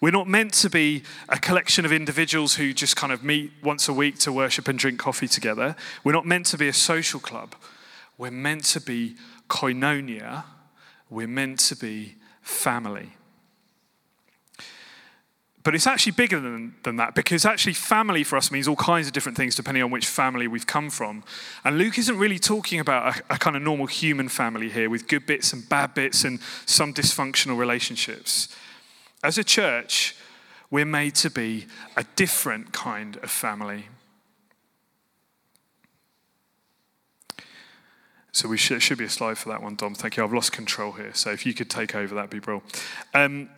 We're 0.00 0.12
not 0.12 0.28
meant 0.28 0.52
to 0.54 0.70
be 0.70 1.02
a 1.28 1.38
collection 1.38 1.84
of 1.84 1.92
individuals 1.92 2.54
who 2.54 2.72
just 2.72 2.96
kind 2.96 3.12
of 3.12 3.24
meet 3.24 3.50
once 3.62 3.88
a 3.88 3.92
week 3.92 4.18
to 4.20 4.32
worship 4.32 4.68
and 4.68 4.78
drink 4.78 4.98
coffee 4.98 5.28
together. 5.28 5.74
We're 6.04 6.12
not 6.12 6.26
meant 6.26 6.46
to 6.46 6.58
be 6.58 6.68
a 6.68 6.72
social 6.72 7.18
club. 7.18 7.54
We're 8.16 8.30
meant 8.30 8.64
to 8.66 8.80
be 8.80 9.16
koinonia. 9.48 10.44
We're 11.10 11.26
meant 11.26 11.58
to 11.60 11.76
be 11.76 12.16
family. 12.42 13.14
But 15.64 15.74
it's 15.74 15.86
actually 15.86 16.12
bigger 16.12 16.40
than, 16.40 16.76
than 16.82 16.96
that 16.96 17.14
because 17.14 17.44
actually, 17.44 17.74
family 17.74 18.24
for 18.24 18.36
us 18.36 18.50
means 18.50 18.68
all 18.68 18.76
kinds 18.76 19.06
of 19.06 19.12
different 19.12 19.36
things 19.36 19.54
depending 19.54 19.82
on 19.82 19.90
which 19.90 20.06
family 20.06 20.48
we've 20.48 20.66
come 20.66 20.88
from. 20.88 21.24
And 21.64 21.76
Luke 21.76 21.98
isn't 21.98 22.16
really 22.16 22.38
talking 22.38 22.80
about 22.80 23.18
a, 23.18 23.34
a 23.34 23.38
kind 23.38 23.54
of 23.54 23.62
normal 23.62 23.86
human 23.86 24.28
family 24.28 24.70
here 24.70 24.88
with 24.88 25.08
good 25.08 25.26
bits 25.26 25.52
and 25.52 25.68
bad 25.68 25.92
bits 25.92 26.24
and 26.24 26.40
some 26.64 26.94
dysfunctional 26.94 27.58
relationships. 27.58 28.48
As 29.22 29.38
a 29.38 29.44
church, 29.44 30.14
we're 30.70 30.84
made 30.84 31.14
to 31.16 31.30
be 31.30 31.66
a 31.96 32.04
different 32.16 32.72
kind 32.72 33.16
of 33.16 33.30
family. 33.30 33.86
So 38.32 38.48
we 38.48 38.56
should, 38.56 38.82
should 38.82 38.98
be 38.98 39.04
a 39.04 39.10
slide 39.10 39.38
for 39.38 39.48
that 39.48 39.62
one, 39.62 39.74
Dom. 39.74 39.94
Thank 39.94 40.16
you. 40.16 40.22
I've 40.22 40.32
lost 40.32 40.52
control 40.52 40.92
here. 40.92 41.12
So 41.14 41.30
if 41.30 41.44
you 41.44 41.54
could 41.54 41.68
take 41.68 41.94
over, 41.94 42.14
that'd 42.14 42.30
be 42.30 42.38
brilliant. 42.38 42.84
Um, 43.12 43.48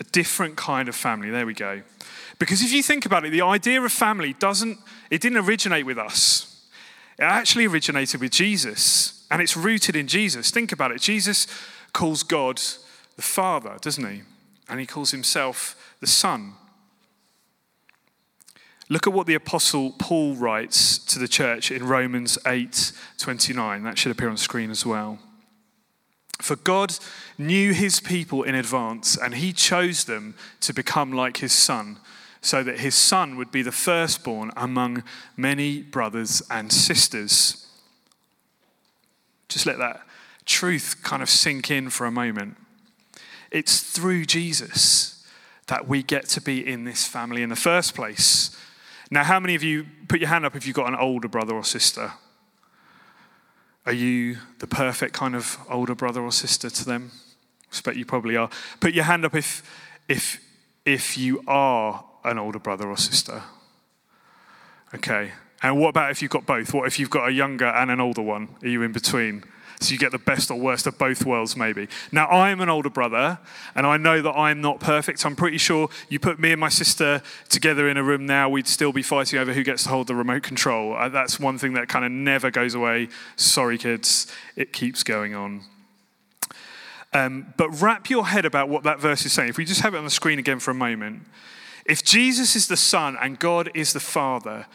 a 0.00 0.04
different 0.04 0.56
kind 0.56 0.88
of 0.88 0.96
family. 0.96 1.30
There 1.30 1.46
we 1.46 1.54
go. 1.54 1.82
Because 2.38 2.62
if 2.62 2.72
you 2.72 2.82
think 2.82 3.06
about 3.06 3.24
it, 3.24 3.30
the 3.30 3.42
idea 3.42 3.80
of 3.80 3.92
family 3.92 4.32
doesn't, 4.32 4.78
it 5.10 5.20
didn't 5.20 5.38
originate 5.38 5.86
with 5.86 5.98
us. 5.98 6.66
It 7.16 7.22
actually 7.22 7.66
originated 7.66 8.20
with 8.20 8.32
Jesus, 8.32 9.24
and 9.30 9.40
it's 9.40 9.56
rooted 9.56 9.94
in 9.94 10.08
Jesus. 10.08 10.50
Think 10.50 10.72
about 10.72 10.90
it. 10.90 11.00
Jesus 11.00 11.46
calls 11.92 12.24
God 12.24 12.60
the 13.14 13.22
Father, 13.22 13.76
doesn't 13.80 14.10
he? 14.10 14.22
And 14.68 14.80
he 14.80 14.86
calls 14.86 15.10
himself 15.10 15.94
the 16.00 16.06
Son. 16.06 16.54
Look 18.88 19.06
at 19.06 19.12
what 19.12 19.26
the 19.26 19.34
apostle 19.34 19.92
Paul 19.98 20.34
writes 20.34 20.98
to 20.98 21.18
the 21.18 21.28
church 21.28 21.70
in 21.70 21.86
Romans 21.86 22.38
8:29. 22.44 23.82
That 23.82 23.98
should 23.98 24.12
appear 24.12 24.28
on 24.28 24.36
screen 24.36 24.70
as 24.70 24.84
well. 24.84 25.18
For 26.40 26.56
God 26.56 26.94
knew 27.38 27.72
his 27.72 28.00
people 28.00 28.42
in 28.42 28.54
advance 28.54 29.16
and 29.16 29.34
he 29.34 29.52
chose 29.52 30.04
them 30.04 30.34
to 30.60 30.74
become 30.74 31.12
like 31.12 31.38
his 31.38 31.52
son 31.52 31.98
so 32.42 32.62
that 32.62 32.80
his 32.80 32.94
son 32.94 33.36
would 33.36 33.50
be 33.50 33.62
the 33.62 33.72
firstborn 33.72 34.52
among 34.54 35.02
many 35.36 35.80
brothers 35.80 36.42
and 36.50 36.70
sisters. 36.70 37.66
Just 39.48 39.64
let 39.64 39.78
that 39.78 40.02
truth 40.44 40.96
kind 41.02 41.22
of 41.22 41.30
sink 41.30 41.70
in 41.70 41.88
for 41.88 42.06
a 42.06 42.10
moment. 42.10 42.58
It's 43.54 43.78
through 43.80 44.24
Jesus 44.24 45.24
that 45.68 45.86
we 45.86 46.02
get 46.02 46.26
to 46.30 46.40
be 46.40 46.66
in 46.66 46.82
this 46.82 47.06
family 47.06 47.40
in 47.40 47.50
the 47.50 47.56
first 47.56 47.94
place. 47.94 48.50
Now, 49.12 49.22
how 49.22 49.38
many 49.38 49.54
of 49.54 49.62
you 49.62 49.86
put 50.08 50.18
your 50.18 50.28
hand 50.28 50.44
up 50.44 50.56
if 50.56 50.66
you've 50.66 50.74
got 50.74 50.88
an 50.88 50.96
older 50.96 51.28
brother 51.28 51.54
or 51.54 51.62
sister? 51.62 52.14
Are 53.86 53.92
you 53.92 54.38
the 54.58 54.66
perfect 54.66 55.14
kind 55.14 55.36
of 55.36 55.56
older 55.70 55.94
brother 55.94 56.20
or 56.20 56.32
sister 56.32 56.68
to 56.68 56.84
them? 56.84 57.12
I 57.14 57.66
expect 57.68 57.96
you 57.96 58.04
probably 58.04 58.36
are. 58.36 58.50
Put 58.80 58.92
your 58.92 59.04
hand 59.04 59.24
up 59.24 59.36
if, 59.36 59.62
if, 60.08 60.40
if 60.84 61.16
you 61.16 61.40
are 61.46 62.04
an 62.24 62.38
older 62.38 62.58
brother 62.58 62.88
or 62.88 62.96
sister? 62.96 63.40
Okay. 64.92 65.30
And 65.62 65.78
what 65.78 65.90
about 65.90 66.10
if 66.10 66.22
you've 66.22 66.30
got 66.32 66.44
both? 66.44 66.74
What 66.74 66.88
if 66.88 66.98
you've 66.98 67.08
got 67.08 67.28
a 67.28 67.32
younger 67.32 67.66
and 67.66 67.88
an 67.92 68.00
older 68.00 68.22
one? 68.22 68.48
Are 68.62 68.68
you 68.68 68.82
in 68.82 68.90
between? 68.90 69.44
So 69.80 69.92
you 69.92 69.98
get 69.98 70.12
the 70.12 70.18
best 70.18 70.50
or 70.50 70.58
worst 70.58 70.86
of 70.86 70.98
both 70.98 71.24
worlds, 71.24 71.56
maybe. 71.56 71.88
Now, 72.12 72.28
I'm 72.28 72.60
an 72.60 72.68
older 72.68 72.90
brother, 72.90 73.38
and 73.74 73.86
I 73.86 73.96
know 73.96 74.22
that 74.22 74.32
I'm 74.32 74.60
not 74.60 74.80
perfect. 74.80 75.24
I'm 75.26 75.36
pretty 75.36 75.58
sure 75.58 75.88
you 76.08 76.18
put 76.18 76.38
me 76.38 76.52
and 76.52 76.60
my 76.60 76.68
sister 76.68 77.22
together 77.48 77.88
in 77.88 77.96
a 77.96 78.02
room 78.02 78.26
now, 78.26 78.48
we'd 78.48 78.68
still 78.68 78.92
be 78.92 79.02
fighting 79.02 79.38
over 79.38 79.52
who 79.52 79.62
gets 79.62 79.84
to 79.84 79.88
hold 79.88 80.06
the 80.06 80.14
remote 80.14 80.42
control. 80.42 80.94
Uh, 80.94 81.08
that's 81.08 81.38
one 81.38 81.58
thing 81.58 81.74
that 81.74 81.88
kind 81.88 82.04
of 82.04 82.12
never 82.12 82.50
goes 82.50 82.74
away. 82.74 83.08
Sorry, 83.36 83.78
kids, 83.78 84.26
it 84.56 84.72
keeps 84.72 85.02
going 85.02 85.34
on. 85.34 85.62
Um, 87.12 87.54
but 87.56 87.70
wrap 87.80 88.10
your 88.10 88.26
head 88.26 88.44
about 88.44 88.68
what 88.68 88.82
that 88.82 88.98
verse 88.98 89.24
is 89.24 89.32
saying. 89.32 89.50
If 89.50 89.56
we 89.56 89.64
just 89.64 89.82
have 89.82 89.94
it 89.94 89.98
on 89.98 90.04
the 90.04 90.10
screen 90.10 90.38
again 90.38 90.58
for 90.58 90.72
a 90.72 90.74
moment. 90.74 91.22
If 91.86 92.02
Jesus 92.02 92.56
is 92.56 92.66
the 92.66 92.76
Son 92.76 93.16
and 93.20 93.38
God 93.38 93.70
is 93.74 93.92
the 93.92 94.00
Father, 94.00 94.66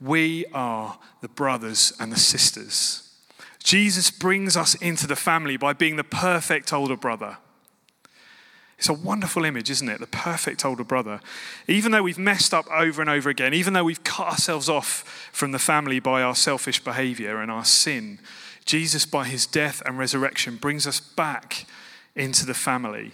we 0.00 0.46
are 0.54 0.98
the 1.20 1.28
brothers 1.28 1.92
and 2.00 2.10
the 2.10 2.18
sisters. 2.18 3.11
Jesus 3.62 4.10
brings 4.10 4.56
us 4.56 4.74
into 4.76 5.06
the 5.06 5.16
family 5.16 5.56
by 5.56 5.72
being 5.72 5.96
the 5.96 6.04
perfect 6.04 6.72
older 6.72 6.96
brother. 6.96 7.38
It's 8.78 8.88
a 8.88 8.92
wonderful 8.92 9.44
image, 9.44 9.70
isn't 9.70 9.88
it? 9.88 10.00
The 10.00 10.08
perfect 10.08 10.64
older 10.64 10.82
brother. 10.82 11.20
Even 11.68 11.92
though 11.92 12.02
we've 12.02 12.18
messed 12.18 12.52
up 12.52 12.66
over 12.68 13.00
and 13.00 13.08
over 13.08 13.30
again, 13.30 13.54
even 13.54 13.74
though 13.74 13.84
we've 13.84 14.02
cut 14.02 14.26
ourselves 14.26 14.68
off 14.68 15.30
from 15.32 15.52
the 15.52 15.60
family 15.60 16.00
by 16.00 16.20
our 16.20 16.34
selfish 16.34 16.82
behavior 16.82 17.40
and 17.40 17.48
our 17.48 17.64
sin, 17.64 18.18
Jesus, 18.64 19.06
by 19.06 19.24
his 19.26 19.46
death 19.46 19.82
and 19.86 19.98
resurrection, 19.98 20.56
brings 20.56 20.84
us 20.86 20.98
back 20.98 21.64
into 22.16 22.44
the 22.44 22.54
family 22.54 23.12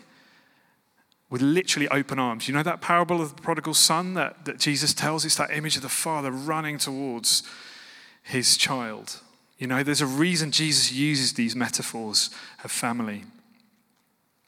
with 1.29 1.43
literally 1.43 1.89
open 1.89 2.19
arms. 2.19 2.49
You 2.49 2.55
know 2.55 2.63
that 2.63 2.81
parable 2.81 3.21
of 3.21 3.37
the 3.37 3.43
prodigal 3.43 3.75
son 3.75 4.15
that, 4.15 4.47
that 4.47 4.59
Jesus 4.59 4.95
tells? 4.95 5.27
It's 5.27 5.37
that 5.37 5.51
image 5.51 5.77
of 5.77 5.83
the 5.83 5.91
father 5.91 6.31
running 6.31 6.79
towards 6.79 7.43
his 8.23 8.57
child. 8.57 9.21
You 9.59 9.67
know, 9.67 9.83
there's 9.83 10.01
a 10.01 10.07
reason 10.07 10.53
Jesus 10.53 10.93
uses 10.93 11.33
these 11.33 11.57
metaphors 11.57 12.31
of 12.63 12.71
family. 12.71 13.25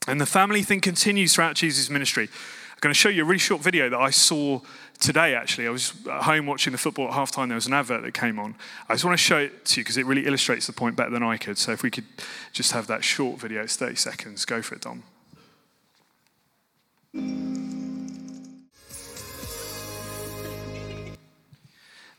And 0.07 0.21
the 0.21 0.26
family 0.26 0.62
thing 0.62 0.81
continues 0.81 1.35
throughout 1.35 1.57
Jesus' 1.57 1.90
ministry. 1.90 2.25
I'm 2.25 2.79
going 2.81 2.95
to 2.95 2.99
show 2.99 3.09
you 3.09 3.23
a 3.23 3.26
really 3.26 3.38
short 3.38 3.61
video 3.61 3.90
that 3.90 3.99
I 3.99 4.11
saw 4.11 4.61
today, 5.00 5.35
actually. 5.35 5.67
I 5.67 5.71
was 5.71 5.93
at 6.09 6.23
home 6.23 6.47
watching 6.47 6.73
the 6.73 6.79
football 6.79 7.09
at 7.09 7.14
halftime. 7.14 7.49
There 7.49 7.57
was 7.57 7.67
an 7.67 7.75
advert 7.75 8.02
that 8.02 8.14
came 8.14 8.38
on. 8.38 8.55
I 8.88 8.95
just 8.95 9.05
want 9.05 9.19
to 9.19 9.23
show 9.23 9.38
it 9.38 9.64
to 9.67 9.81
you 9.81 9.85
because 9.85 9.97
it 9.97 10.07
really 10.07 10.26
illustrates 10.26 10.67
the 10.67 10.73
point 10.73 10.97
better 10.97 11.11
than 11.11 11.23
I 11.23 11.37
could. 11.37 11.59
So 11.59 11.73
if 11.73 11.83
we 11.83 11.90
could 11.90 12.07
just 12.52 12.73
have 12.73 12.87
that 12.87 13.05
short 13.05 13.40
video, 13.40 13.62
it's 13.62 13.76
30 13.76 13.97
seconds. 13.97 14.45
Go 14.45 14.62
for 14.62 14.76
it, 14.76 14.83
Dom. 14.83 15.02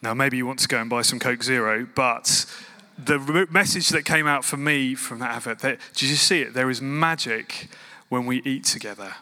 Now, 0.03 0.13
maybe 0.13 0.37
you 0.37 0.45
want 0.45 0.59
to 0.59 0.67
go 0.67 0.79
and 0.79 0.89
buy 0.89 1.03
some 1.03 1.19
Coke 1.19 1.43
Zero, 1.43 1.87
but 1.95 2.45
the 3.05 3.47
message 3.49 3.89
that 3.89 4.05
came 4.05 4.27
out 4.27 4.45
for 4.45 4.57
me 4.57 4.95
from 4.95 5.19
that 5.19 5.31
advert, 5.31 5.59
that, 5.59 5.79
did 5.93 6.09
you 6.09 6.15
see 6.15 6.41
it? 6.41 6.53
There 6.53 6.69
is 6.69 6.81
magic 6.81 7.67
when 8.09 8.25
we 8.25 8.41
eat 8.43 8.65
together. 8.65 9.15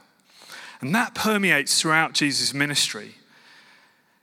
And 0.81 0.95
that 0.95 1.13
permeates 1.13 1.81
throughout 1.81 2.13
Jesus' 2.13 2.53
ministry. 2.53 3.15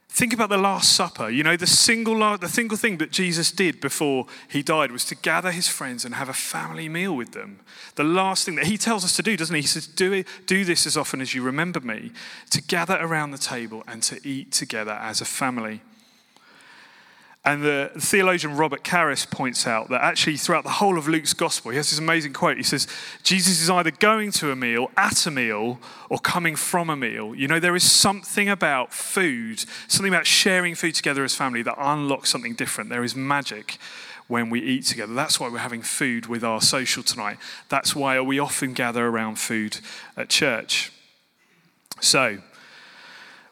Think 0.09 0.33
about 0.33 0.49
the 0.49 0.57
Last 0.57 0.93
Supper. 0.93 1.29
You 1.29 1.43
know, 1.43 1.55
the 1.55 1.67
single, 1.67 2.37
the 2.39 2.49
single 2.49 2.75
thing 2.75 2.97
that 2.97 3.11
Jesus 3.11 3.51
did 3.51 3.79
before 3.79 4.25
he 4.47 4.63
died 4.63 4.91
was 4.91 5.05
to 5.05 5.15
gather 5.15 5.51
his 5.51 5.67
friends 5.67 6.03
and 6.05 6.15
have 6.15 6.27
a 6.27 6.33
family 6.33 6.89
meal 6.89 7.15
with 7.15 7.33
them. 7.33 7.59
The 7.95 8.03
last 8.03 8.43
thing 8.43 8.55
that 8.55 8.65
he 8.65 8.79
tells 8.79 9.05
us 9.05 9.15
to 9.17 9.21
do, 9.21 9.37
doesn't 9.37 9.55
he? 9.55 9.61
He 9.61 9.67
says, 9.67 9.85
do, 9.85 10.13
it, 10.13 10.27
do 10.47 10.65
this 10.65 10.87
as 10.87 10.97
often 10.97 11.21
as 11.21 11.35
you 11.35 11.43
remember 11.43 11.79
me, 11.79 12.11
to 12.49 12.63
gather 12.63 12.97
around 12.99 13.29
the 13.29 13.37
table 13.37 13.83
and 13.87 14.01
to 14.03 14.19
eat 14.27 14.51
together 14.51 14.93
as 14.93 15.21
a 15.21 15.25
family. 15.25 15.81
And 17.47 17.63
the 17.63 17.89
theologian 17.97 18.57
Robert 18.57 18.83
Karris 18.83 19.25
points 19.25 19.65
out 19.65 19.87
that 19.87 20.01
actually 20.01 20.35
throughout 20.35 20.65
the 20.65 20.69
whole 20.69 20.97
of 20.97 21.07
Luke's 21.07 21.31
gospel, 21.31 21.71
he 21.71 21.77
has 21.77 21.89
this 21.89 21.97
amazing 21.97 22.33
quote. 22.33 22.57
He 22.57 22.63
says, 22.63 22.87
Jesus 23.23 23.61
is 23.61 23.69
either 23.69 23.89
going 23.89 24.31
to 24.33 24.51
a 24.51 24.55
meal, 24.57 24.91
at 24.97 25.25
a 25.25 25.31
meal, 25.31 25.79
or 26.09 26.19
coming 26.19 26.57
from 26.57 26.89
a 26.89 26.97
meal. 26.97 27.33
You 27.33 27.47
know, 27.47 27.61
there 27.61 27.73
is 27.73 27.89
something 27.89 28.49
about 28.49 28.93
food, 28.93 29.63
something 29.87 30.13
about 30.13 30.27
sharing 30.27 30.75
food 30.75 30.95
together 30.95 31.23
as 31.23 31.35
family 31.35 31.61
that 31.61 31.75
unlocks 31.77 32.29
something 32.29 32.53
different. 32.53 32.89
There 32.89 33.05
is 33.05 33.15
magic 33.15 33.77
when 34.27 34.49
we 34.49 34.59
eat 34.59 34.83
together. 34.83 35.13
That's 35.13 35.39
why 35.39 35.47
we're 35.47 35.59
having 35.59 35.83
food 35.83 36.25
with 36.25 36.43
our 36.43 36.59
social 36.59 37.01
tonight. 37.01 37.37
That's 37.69 37.95
why 37.95 38.19
we 38.19 38.39
often 38.39 38.73
gather 38.73 39.07
around 39.07 39.39
food 39.39 39.79
at 40.17 40.27
church. 40.27 40.91
So, 42.01 42.39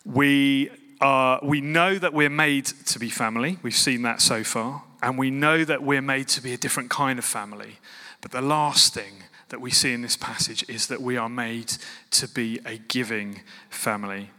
we 0.03 0.69
uh, 1.01 1.39
we 1.43 1.61
know 1.61 1.97
that 1.97 2.13
we're 2.13 2.29
made 2.29 2.65
to 2.65 2.99
be 2.99 3.09
family. 3.09 3.57
We've 3.61 3.75
seen 3.75 4.01
that 4.03 4.21
so 4.21 4.43
far. 4.43 4.83
And 5.01 5.17
we 5.17 5.29
know 5.29 5.63
that 5.65 5.83
we're 5.83 6.01
made 6.01 6.27
to 6.29 6.41
be 6.41 6.53
a 6.53 6.57
different 6.57 6.89
kind 6.89 7.19
of 7.19 7.25
family. 7.25 7.79
But 8.21 8.31
the 8.31 8.41
last 8.41 8.93
thing 8.93 9.23
that 9.49 9.61
we 9.61 9.71
see 9.71 9.93
in 9.93 10.01
this 10.01 10.17
passage 10.17 10.67
is 10.67 10.87
that 10.87 11.01
we 11.01 11.17
are 11.17 11.29
made 11.29 11.73
to 12.11 12.27
be 12.27 12.59
a 12.65 12.77
giving 12.77 13.41
family. 13.69 14.31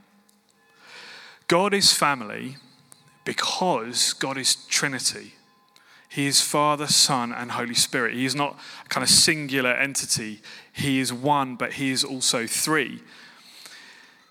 God 1.47 1.73
is 1.73 1.93
family 1.93 2.57
because 3.25 4.13
God 4.15 4.37
is 4.37 4.57
Trinity. 4.67 5.35
He 6.09 6.27
is 6.27 6.41
Father, 6.41 6.87
Son, 6.87 7.33
and 7.33 7.53
Holy 7.53 7.75
Spirit. 7.75 8.15
He 8.15 8.25
is 8.25 8.35
not 8.35 8.59
a 8.85 8.89
kind 8.89 9.05
of 9.05 9.11
singular 9.11 9.73
entity. 9.73 10.41
He 10.73 10.99
is 10.99 11.13
one, 11.13 11.57
but 11.57 11.75
He 11.75 11.91
is 11.91 12.03
also 12.03 12.47
three. 12.47 13.03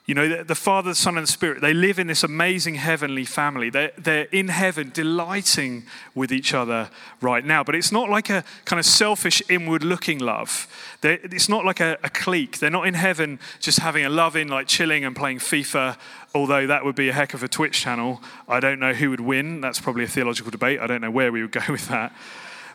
You 0.06 0.14
know, 0.14 0.44
the 0.44 0.54
Father, 0.54 0.92
the 0.92 0.96
Son, 0.96 1.18
and 1.18 1.26
the 1.26 1.32
Spirit, 1.32 1.62
they 1.62 1.74
live 1.74 1.98
in 1.98 2.06
this 2.06 2.24
amazing 2.24 2.76
heavenly 2.76 3.26
family. 3.26 3.72
They're, 3.72 3.92
they're 3.98 4.26
in 4.26 4.50
heaven 4.50 4.92
delighting 4.94 5.84
with 6.14 6.32
each 6.32 6.54
other 6.54 6.92
right 7.22 7.44
now. 7.44 7.64
But 7.64 7.74
it's 7.74 7.92
not 7.92 8.08
like 8.08 8.30
a 8.30 8.44
kind 8.66 8.80
of 8.80 8.86
selfish, 8.86 9.42
inward 9.50 9.84
looking 9.84 10.20
love. 10.20 10.68
They're, 11.02 11.18
it's 11.24 11.50
not 11.50 11.66
like 11.66 11.80
a, 11.80 11.98
a 12.04 12.12
clique. 12.12 12.60
They're 12.60 12.70
not 12.70 12.86
in 12.86 12.94
heaven 12.94 13.40
just 13.60 13.80
having 13.80 14.06
a 14.06 14.10
love 14.10 14.36
in, 14.36 14.48
like 14.48 14.68
chilling 14.68 15.04
and 15.04 15.16
playing 15.16 15.40
FIFA, 15.40 15.98
although 16.36 16.68
that 16.68 16.86
would 16.86 16.96
be 16.96 17.10
a 17.10 17.14
heck 17.14 17.34
of 17.34 17.42
a 17.42 17.48
Twitch 17.48 17.80
channel. 17.80 18.22
I 18.48 18.60
don't 18.60 18.80
know 18.80 18.94
who 18.94 19.10
would 19.10 19.22
win. 19.22 19.60
That's 19.60 19.82
probably 19.82 20.04
a 20.04 20.08
theological 20.08 20.52
debate. 20.52 20.80
I 20.80 20.86
don't 20.86 21.02
know 21.02 21.12
where 21.12 21.32
we 21.32 21.42
would 21.42 21.52
go 21.66 21.72
with 21.72 21.88
that. 21.88 22.16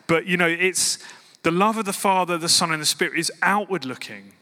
But, 0.08 0.26
you 0.26 0.36
know, 0.36 0.48
it's 0.48 0.98
the 1.44 1.52
love 1.52 1.76
of 1.76 1.84
the 1.84 1.92
Father, 1.92 2.38
the 2.38 2.48
Son, 2.48 2.72
and 2.72 2.82
the 2.82 2.86
Spirit 2.86 3.16
is 3.16 3.30
outward 3.40 3.84
looking. 3.84 4.32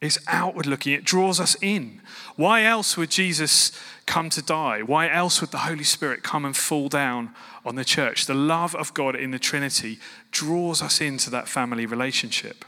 It's 0.00 0.18
outward 0.26 0.66
looking, 0.66 0.94
it 0.94 1.04
draws 1.04 1.38
us 1.38 1.56
in. 1.60 2.00
Why 2.36 2.64
else 2.64 2.96
would 2.96 3.10
Jesus 3.10 3.70
come 4.06 4.30
to 4.30 4.40
die? 4.40 4.80
Why 4.80 5.10
else 5.10 5.40
would 5.40 5.50
the 5.50 5.58
Holy 5.58 5.84
Spirit 5.84 6.22
come 6.22 6.46
and 6.46 6.56
fall 6.56 6.88
down 6.88 7.34
on 7.66 7.74
the 7.74 7.84
church? 7.84 8.24
The 8.24 8.34
love 8.34 8.74
of 8.74 8.94
God 8.94 9.14
in 9.14 9.30
the 9.30 9.38
Trinity 9.38 9.98
draws 10.30 10.80
us 10.80 11.02
into 11.02 11.28
that 11.30 11.48
family 11.48 11.84
relationship. 11.84 12.64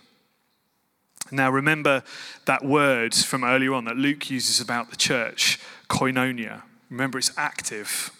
Now, 1.31 1.51
remember 1.51 2.03
that 2.45 2.63
word 2.63 3.15
from 3.15 3.45
earlier 3.45 3.73
on 3.73 3.87
that 3.87 3.97
Luke 3.97 4.31
uses 4.31 4.61
about 4.61 4.91
the 4.91 4.97
church, 4.97 5.59
koinonia. 5.89 6.63
Remember, 6.91 7.17
it's 7.17 7.33
active, 7.39 8.11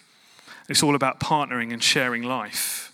it's 0.67 0.81
all 0.81 0.95
about 0.95 1.19
partnering 1.19 1.71
and 1.71 1.83
sharing 1.83 2.23
life. 2.23 2.91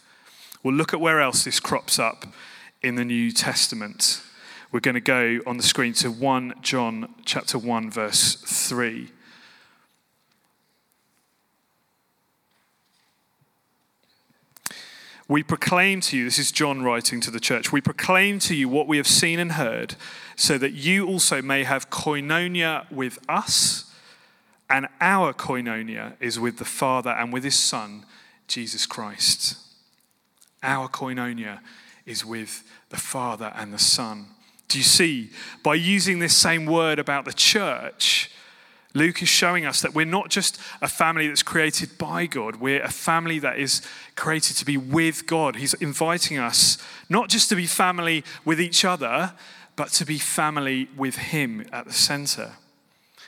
Well, 0.61 0.73
look 0.73 0.93
at 0.93 0.99
where 0.99 1.21
else 1.21 1.45
this 1.45 1.61
crops 1.61 1.97
up 1.97 2.25
in 2.81 2.95
the 2.95 3.05
New 3.05 3.31
Testament 3.31 4.21
we're 4.71 4.79
going 4.79 4.95
to 4.95 5.01
go 5.01 5.39
on 5.47 5.57
the 5.57 5.63
screen 5.63 5.93
to 5.93 6.11
1 6.11 6.55
John 6.61 7.13
chapter 7.25 7.57
1 7.57 7.89
verse 7.89 8.35
3. 8.35 9.11
We 15.27 15.43
proclaim 15.43 16.01
to 16.01 16.17
you, 16.17 16.25
this 16.25 16.39
is 16.39 16.51
John 16.51 16.81
writing 16.81 17.21
to 17.21 17.31
the 17.31 17.39
church, 17.39 17.71
we 17.71 17.81
proclaim 17.81 18.39
to 18.39 18.55
you 18.55 18.67
what 18.67 18.87
we 18.87 18.97
have 18.97 19.07
seen 19.07 19.39
and 19.39 19.53
heard, 19.53 19.95
so 20.35 20.57
that 20.57 20.73
you 20.73 21.07
also 21.07 21.41
may 21.41 21.63
have 21.63 21.91
koinonia 21.91 22.91
with 22.91 23.19
us, 23.29 23.93
and 24.69 24.87
our 24.99 25.33
koinonia 25.33 26.13
is 26.19 26.39
with 26.39 26.57
the 26.57 26.65
Father 26.65 27.11
and 27.11 27.31
with 27.31 27.43
his 27.43 27.57
Son, 27.57 28.05
Jesus 28.47 28.87
Christ. 28.87 29.57
Our 30.63 30.87
koinonia 30.87 31.59
is 32.07 32.25
with 32.25 32.63
the 32.89 32.97
Father 32.97 33.53
and 33.55 33.71
the 33.71 33.79
Son. 33.79 34.29
Do 34.69 34.77
you 34.77 34.83
see? 34.83 35.31
By 35.63 35.75
using 35.75 36.19
this 36.19 36.35
same 36.35 36.65
word 36.65 36.99
about 36.99 37.25
the 37.25 37.33
church, 37.33 38.31
Luke 38.93 39.21
is 39.21 39.29
showing 39.29 39.65
us 39.65 39.81
that 39.81 39.93
we're 39.93 40.05
not 40.05 40.29
just 40.29 40.59
a 40.81 40.87
family 40.87 41.27
that's 41.27 41.43
created 41.43 41.97
by 41.97 42.25
God, 42.25 42.55
we're 42.55 42.81
a 42.81 42.89
family 42.89 43.39
that 43.39 43.59
is 43.59 43.81
created 44.15 44.55
to 44.57 44.65
be 44.65 44.77
with 44.77 45.27
God. 45.27 45.57
He's 45.57 45.73
inviting 45.75 46.37
us 46.37 46.77
not 47.09 47.29
just 47.29 47.49
to 47.49 47.55
be 47.55 47.67
family 47.67 48.23
with 48.45 48.61
each 48.61 48.85
other, 48.85 49.33
but 49.75 49.89
to 49.93 50.05
be 50.05 50.17
family 50.17 50.87
with 50.95 51.15
Him 51.15 51.67
at 51.71 51.85
the 51.85 51.93
center. 51.93 52.53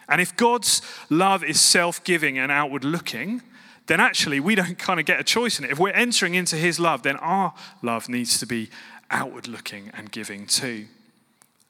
And 0.09 0.19
if 0.19 0.35
God's 0.35 0.81
love 1.09 1.43
is 1.43 1.61
self 1.61 2.03
giving 2.03 2.37
and 2.37 2.51
outward 2.51 2.83
looking, 2.83 3.41
then 3.87 3.99
actually 3.99 4.39
we 4.39 4.55
don't 4.55 4.77
kind 4.77 4.99
of 4.99 5.05
get 5.05 5.19
a 5.19 5.23
choice 5.23 5.57
in 5.57 5.65
it. 5.65 5.71
If 5.71 5.79
we're 5.79 5.89
entering 5.89 6.35
into 6.35 6.55
His 6.55 6.79
love, 6.79 7.03
then 7.03 7.17
our 7.17 7.53
love 7.81 8.09
needs 8.09 8.39
to 8.39 8.45
be 8.45 8.69
outward 9.09 9.47
looking 9.47 9.91
and 9.93 10.11
giving 10.11 10.45
too. 10.45 10.87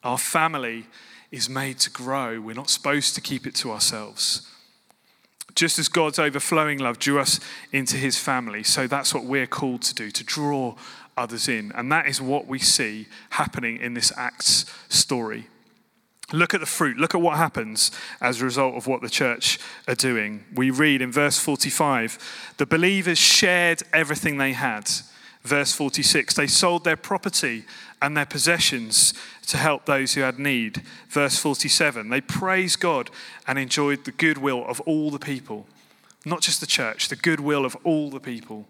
Our 0.03 0.17
family 0.17 0.85
is 1.31 1.49
made 1.49 1.79
to 1.79 1.89
grow. 1.89 2.39
We're 2.41 2.55
not 2.55 2.69
supposed 2.69 3.15
to 3.15 3.21
keep 3.21 3.47
it 3.47 3.55
to 3.55 3.71
ourselves. 3.71 4.47
Just 5.55 5.79
as 5.79 5.87
God's 5.87 6.19
overflowing 6.19 6.79
love 6.79 6.99
drew 6.99 7.19
us 7.19 7.39
into 7.71 7.97
his 7.97 8.17
family, 8.17 8.63
so 8.63 8.87
that's 8.87 9.13
what 9.13 9.25
we're 9.25 9.47
called 9.47 9.81
to 9.83 9.93
do, 9.93 10.09
to 10.11 10.23
draw 10.23 10.75
others 11.17 11.47
in. 11.47 11.71
And 11.73 11.91
that 11.91 12.07
is 12.07 12.21
what 12.21 12.47
we 12.47 12.59
see 12.59 13.07
happening 13.31 13.77
in 13.77 13.93
this 13.93 14.11
Acts 14.17 14.65
story. 14.89 15.47
Look 16.33 16.53
at 16.53 16.61
the 16.61 16.65
fruit. 16.65 16.97
Look 16.97 17.13
at 17.13 17.21
what 17.21 17.37
happens 17.37 17.91
as 18.21 18.41
a 18.41 18.45
result 18.45 18.75
of 18.75 18.87
what 18.87 19.01
the 19.01 19.09
church 19.09 19.59
are 19.87 19.95
doing. 19.95 20.45
We 20.53 20.71
read 20.71 21.01
in 21.01 21.11
verse 21.11 21.37
45 21.37 22.53
the 22.57 22.65
believers 22.65 23.17
shared 23.17 23.83
everything 23.91 24.37
they 24.37 24.53
had. 24.53 24.89
Verse 25.43 25.73
46 25.73 26.35
they 26.35 26.47
sold 26.47 26.83
their 26.83 26.95
property 26.95 27.65
and 28.01 28.17
their 28.17 28.25
possessions 28.25 29.13
to 29.47 29.57
help 29.57 29.85
those 29.85 30.13
who 30.13 30.21
had 30.21 30.39
need. 30.39 30.81
Verse 31.09 31.37
47 31.37 32.09
they 32.09 32.21
praised 32.21 32.79
God 32.79 33.09
and 33.47 33.59
enjoyed 33.59 34.05
the 34.05 34.11
goodwill 34.11 34.65
of 34.67 34.79
all 34.81 35.11
the 35.11 35.19
people. 35.19 35.67
Not 36.25 36.41
just 36.41 36.59
the 36.59 36.67
church, 36.67 37.07
the 37.07 37.15
goodwill 37.15 37.65
of 37.65 37.75
all 37.83 38.09
the 38.09 38.19
people. 38.19 38.67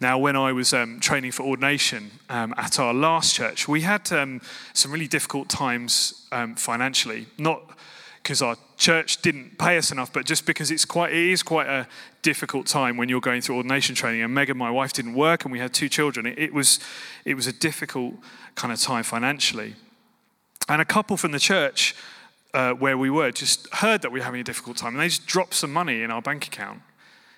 Now, 0.00 0.18
when 0.18 0.34
I 0.34 0.50
was 0.52 0.72
um, 0.72 0.98
training 0.98 1.32
for 1.32 1.44
ordination 1.44 2.10
um, 2.28 2.52
at 2.56 2.80
our 2.80 2.92
last 2.92 3.34
church, 3.34 3.68
we 3.68 3.82
had 3.82 4.10
um, 4.12 4.40
some 4.72 4.90
really 4.90 5.06
difficult 5.06 5.48
times 5.48 6.26
um, 6.32 6.56
financially. 6.56 7.26
Not 7.38 7.62
because 8.24 8.40
our 8.40 8.56
church 8.78 9.20
didn't 9.20 9.58
pay 9.58 9.76
us 9.76 9.92
enough, 9.92 10.10
but 10.10 10.24
just 10.24 10.46
because 10.46 10.70
it's 10.70 10.86
quite, 10.86 11.12
it 11.12 11.18
is 11.18 11.42
quite 11.42 11.66
a 11.66 11.86
difficult 12.22 12.66
time 12.66 12.96
when 12.96 13.10
you're 13.10 13.20
going 13.20 13.42
through 13.42 13.56
ordination 13.56 13.94
training. 13.94 14.22
And 14.22 14.32
Megan, 14.32 14.56
my 14.56 14.70
wife, 14.70 14.94
didn't 14.94 15.12
work, 15.12 15.44
and 15.44 15.52
we 15.52 15.58
had 15.58 15.74
two 15.74 15.90
children. 15.90 16.24
It, 16.24 16.38
it 16.38 16.54
was, 16.54 16.80
it 17.26 17.34
was 17.34 17.46
a 17.46 17.52
difficult 17.52 18.14
kind 18.54 18.72
of 18.72 18.80
time 18.80 19.04
financially. 19.04 19.74
And 20.70 20.80
a 20.80 20.86
couple 20.86 21.18
from 21.18 21.32
the 21.32 21.38
church 21.38 21.94
uh, 22.54 22.72
where 22.72 22.96
we 22.96 23.10
were 23.10 23.30
just 23.30 23.68
heard 23.74 24.00
that 24.00 24.10
we 24.10 24.20
were 24.20 24.24
having 24.24 24.40
a 24.40 24.44
difficult 24.44 24.78
time, 24.78 24.94
and 24.94 25.00
they 25.00 25.08
just 25.08 25.26
dropped 25.26 25.52
some 25.52 25.70
money 25.70 26.00
in 26.00 26.10
our 26.10 26.22
bank 26.22 26.46
account. 26.46 26.80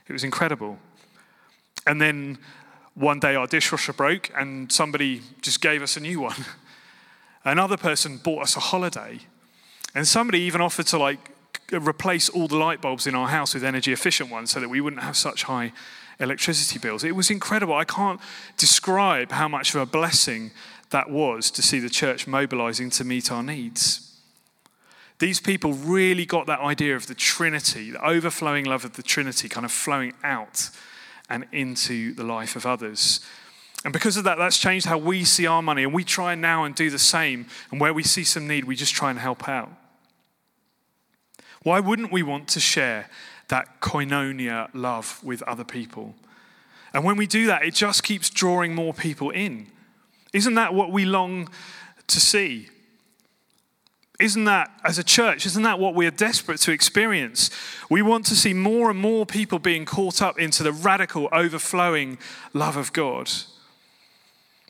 It 0.07 0.13
was 0.13 0.23
incredible. 0.23 0.79
And 1.85 2.01
then 2.01 2.39
one 2.95 3.19
day 3.19 3.35
our 3.35 3.49
dishwasher 3.49 3.93
broke 3.93 4.31
and 4.37 4.71
somebody 4.71 5.23
just 5.43 5.61
gave 5.61 5.83
us 5.83 5.97
a 5.97 6.01
new 6.01 6.21
one. 6.21 6.45
Another 7.45 7.77
person 7.77 8.19
bought 8.19 8.43
us 8.43 8.57
a 8.57 8.61
holiday. 8.61 9.19
And 9.97 10.07
somebody 10.07 10.41
even 10.41 10.61
offered 10.61 10.87
to 10.89 10.99
like 10.99 11.31
replace 11.73 12.29
all 12.29 12.49
the 12.49 12.57
light 12.57 12.83
bulbs 12.83 13.07
in 13.07 13.15
our 13.15 13.29
house 13.29 13.55
with 13.55 13.65
energy 13.65 13.95
efficient 13.95 14.31
ones 14.31 14.51
so 14.51 14.61
that 14.61 14.69
we 14.69 14.79
wouldn't 14.79 15.03
have 15.03 15.17
such 15.17 15.45
high 15.45 15.73
electricity 16.21 16.79
bills. 16.79 17.03
It 17.03 17.17
was 17.17 17.31
incredible. 17.31 17.73
I 17.73 17.85
can't 17.85 18.21
describe 18.59 19.33
how 19.33 19.49
much 19.49 19.75
of 19.75 19.81
a 19.81 19.87
blessing 19.87 20.51
that 20.91 21.09
was 21.09 21.51
to 21.53 21.63
see 21.63 21.79
the 21.79 21.89
church 21.89 22.27
mobilizing 22.27 22.91
to 22.91 23.05
meet 23.05 23.33
our 23.33 23.43
needs. 23.43 24.21
These 25.19 25.41
people 25.41 25.73
really 25.73 26.27
got 26.27 26.47
that 26.47 26.61
idea 26.61 26.95
of 26.95 27.07
the 27.07 27.15
Trinity, 27.15 27.93
the 27.93 28.07
overflowing 28.07 28.67
love 28.67 28.85
of 28.85 28.97
the 28.97 29.03
Trinity 29.03 29.49
kind 29.49 29.65
of 29.65 29.73
flowing 29.73 30.13
out 30.23 30.69
and 31.31 31.47
into 31.53 32.13
the 32.13 32.23
life 32.23 32.55
of 32.55 32.67
others. 32.67 33.21
And 33.83 33.95
because 33.95 34.19
of 34.19 34.25
that, 34.25 34.37
that's 34.37 34.59
changed 34.59 34.85
how 34.85 34.99
we 34.99 35.25
see 35.25 35.47
our 35.47 35.63
money. 35.63 35.85
And 35.85 35.95
we 35.95 36.05
try 36.05 36.35
now 36.35 36.65
and 36.65 36.75
do 36.75 36.91
the 36.91 36.99
same. 36.99 37.47
And 37.71 37.81
where 37.81 37.95
we 37.95 38.03
see 38.03 38.25
some 38.25 38.47
need, 38.47 38.65
we 38.65 38.77
just 38.77 38.95
try 38.95 39.09
and 39.09 39.19
help 39.19 39.49
out. 39.49 39.71
Why 41.67 41.81
wouldn't 41.81 42.13
we 42.13 42.23
want 42.23 42.47
to 42.51 42.61
share 42.61 43.11
that 43.49 43.81
koinonia 43.81 44.69
love 44.73 45.19
with 45.25 45.43
other 45.43 45.65
people? 45.65 46.15
And 46.95 47.03
when 47.03 47.17
we 47.17 47.27
do 47.27 47.47
that, 47.47 47.65
it 47.65 47.75
just 47.75 48.05
keeps 48.05 48.31
drawing 48.31 48.73
more 48.73 48.95
people 48.95 49.31
in. 49.31 49.67
Isn't 50.33 50.55
that 50.55 50.75
what 50.75 50.93
we 50.93 51.05
long 51.05 51.49
to 52.07 52.21
see? 52.21 52.69
Isn't 54.21 54.45
that, 54.45 54.71
as 54.85 54.97
a 55.01 55.03
church, 55.03 55.45
isn't 55.45 55.65
that 55.65 55.81
what 55.81 55.97
we 55.97 56.07
are 56.07 56.13
desperate 56.13 56.61
to 56.61 56.71
experience? 56.71 57.51
We 57.91 58.01
want 58.01 58.27
to 58.27 58.37
see 58.37 58.55
more 58.55 58.89
and 58.89 59.01
more 59.01 59.27
people 59.27 59.59
being 59.59 59.85
caught 59.85 60.23
up 60.23 60.39
into 60.39 60.63
the 60.63 60.71
radical, 60.71 61.29
overflowing 61.33 62.19
love 62.55 62.77
of 62.77 62.93
God. 62.93 63.29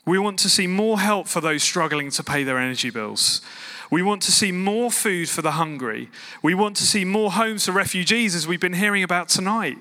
We 0.03 0.17
want 0.17 0.39
to 0.39 0.49
see 0.49 0.65
more 0.65 0.99
help 0.99 1.27
for 1.27 1.41
those 1.41 1.61
struggling 1.61 2.09
to 2.09 2.23
pay 2.23 2.43
their 2.43 2.57
energy 2.57 2.89
bills. 2.89 3.41
We 3.89 4.01
want 4.01 4.21
to 4.23 4.31
see 4.31 4.51
more 4.51 4.91
food 4.91 5.29
for 5.29 5.41
the 5.41 5.51
hungry. 5.51 6.09
We 6.41 6.53
want 6.53 6.75
to 6.77 6.83
see 6.83 7.05
more 7.05 7.31
homes 7.31 7.65
for 7.65 7.71
refugees, 7.71 8.35
as 8.35 8.47
we've 8.47 8.59
been 8.59 8.73
hearing 8.73 9.03
about 9.03 9.29
tonight. 9.29 9.77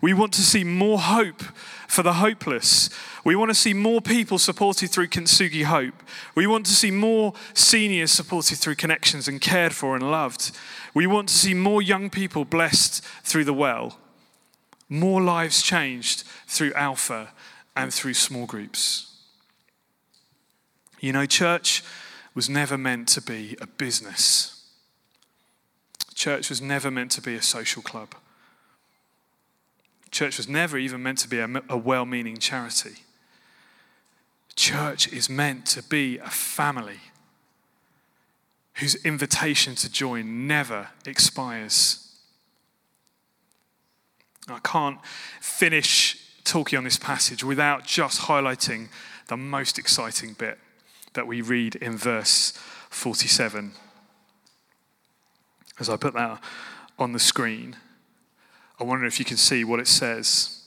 We 0.00 0.12
want 0.12 0.32
to 0.34 0.42
see 0.42 0.64
more 0.64 0.98
hope 0.98 1.42
for 1.88 2.02
the 2.02 2.14
hopeless. 2.14 2.88
We 3.24 3.34
want 3.34 3.50
to 3.50 3.54
see 3.54 3.74
more 3.74 4.00
people 4.00 4.38
supported 4.38 4.90
through 4.90 5.08
Kintsugi 5.08 5.64
Hope. 5.64 5.94
We 6.34 6.46
want 6.46 6.66
to 6.66 6.72
see 6.72 6.90
more 6.90 7.34
seniors 7.54 8.12
supported 8.12 8.58
through 8.58 8.76
connections 8.76 9.26
and 9.26 9.40
cared 9.40 9.72
for 9.72 9.96
and 9.96 10.10
loved. 10.10 10.52
We 10.94 11.06
want 11.06 11.28
to 11.28 11.34
see 11.34 11.54
more 11.54 11.82
young 11.82 12.10
people 12.10 12.44
blessed 12.44 13.02
through 13.24 13.44
the 13.44 13.52
well. 13.52 13.98
More 14.88 15.20
lives 15.20 15.62
changed 15.62 16.24
through 16.46 16.72
Alpha 16.74 17.30
and 17.76 17.92
through 17.92 18.14
small 18.14 18.46
groups. 18.46 19.12
You 21.00 21.12
know, 21.12 21.26
church 21.26 21.82
was 22.34 22.48
never 22.48 22.78
meant 22.78 23.08
to 23.08 23.22
be 23.22 23.56
a 23.60 23.66
business. 23.66 24.64
Church 26.14 26.50
was 26.50 26.60
never 26.60 26.90
meant 26.90 27.10
to 27.12 27.22
be 27.22 27.34
a 27.34 27.42
social 27.42 27.82
club. 27.82 28.14
Church 30.10 30.36
was 30.36 30.48
never 30.48 30.78
even 30.78 31.02
meant 31.02 31.18
to 31.18 31.28
be 31.28 31.38
a, 31.38 31.48
a 31.68 31.76
well 31.76 32.06
meaning 32.06 32.38
charity. 32.38 33.04
Church 34.56 35.12
is 35.12 35.30
meant 35.30 35.66
to 35.66 35.82
be 35.82 36.18
a 36.18 36.30
family 36.30 37.00
whose 38.74 38.94
invitation 39.04 39.74
to 39.76 39.90
join 39.90 40.46
never 40.46 40.88
expires. 41.06 42.16
I 44.48 44.58
can't 44.60 44.98
finish 45.40 46.16
talking 46.44 46.78
on 46.78 46.84
this 46.84 46.96
passage 46.96 47.44
without 47.44 47.84
just 47.84 48.22
highlighting 48.22 48.88
the 49.28 49.36
most 49.36 49.78
exciting 49.78 50.32
bit 50.32 50.58
that 51.14 51.26
we 51.26 51.40
read 51.40 51.76
in 51.76 51.96
verse 51.96 52.52
47. 52.90 53.72
As 55.78 55.88
I 55.88 55.96
put 55.96 56.14
that 56.14 56.40
on 56.98 57.12
the 57.12 57.18
screen. 57.18 57.76
I 58.80 58.84
wonder 58.84 59.06
if 59.06 59.18
you 59.18 59.24
can 59.24 59.36
see 59.36 59.64
what 59.64 59.80
it 59.80 59.86
says. 59.86 60.62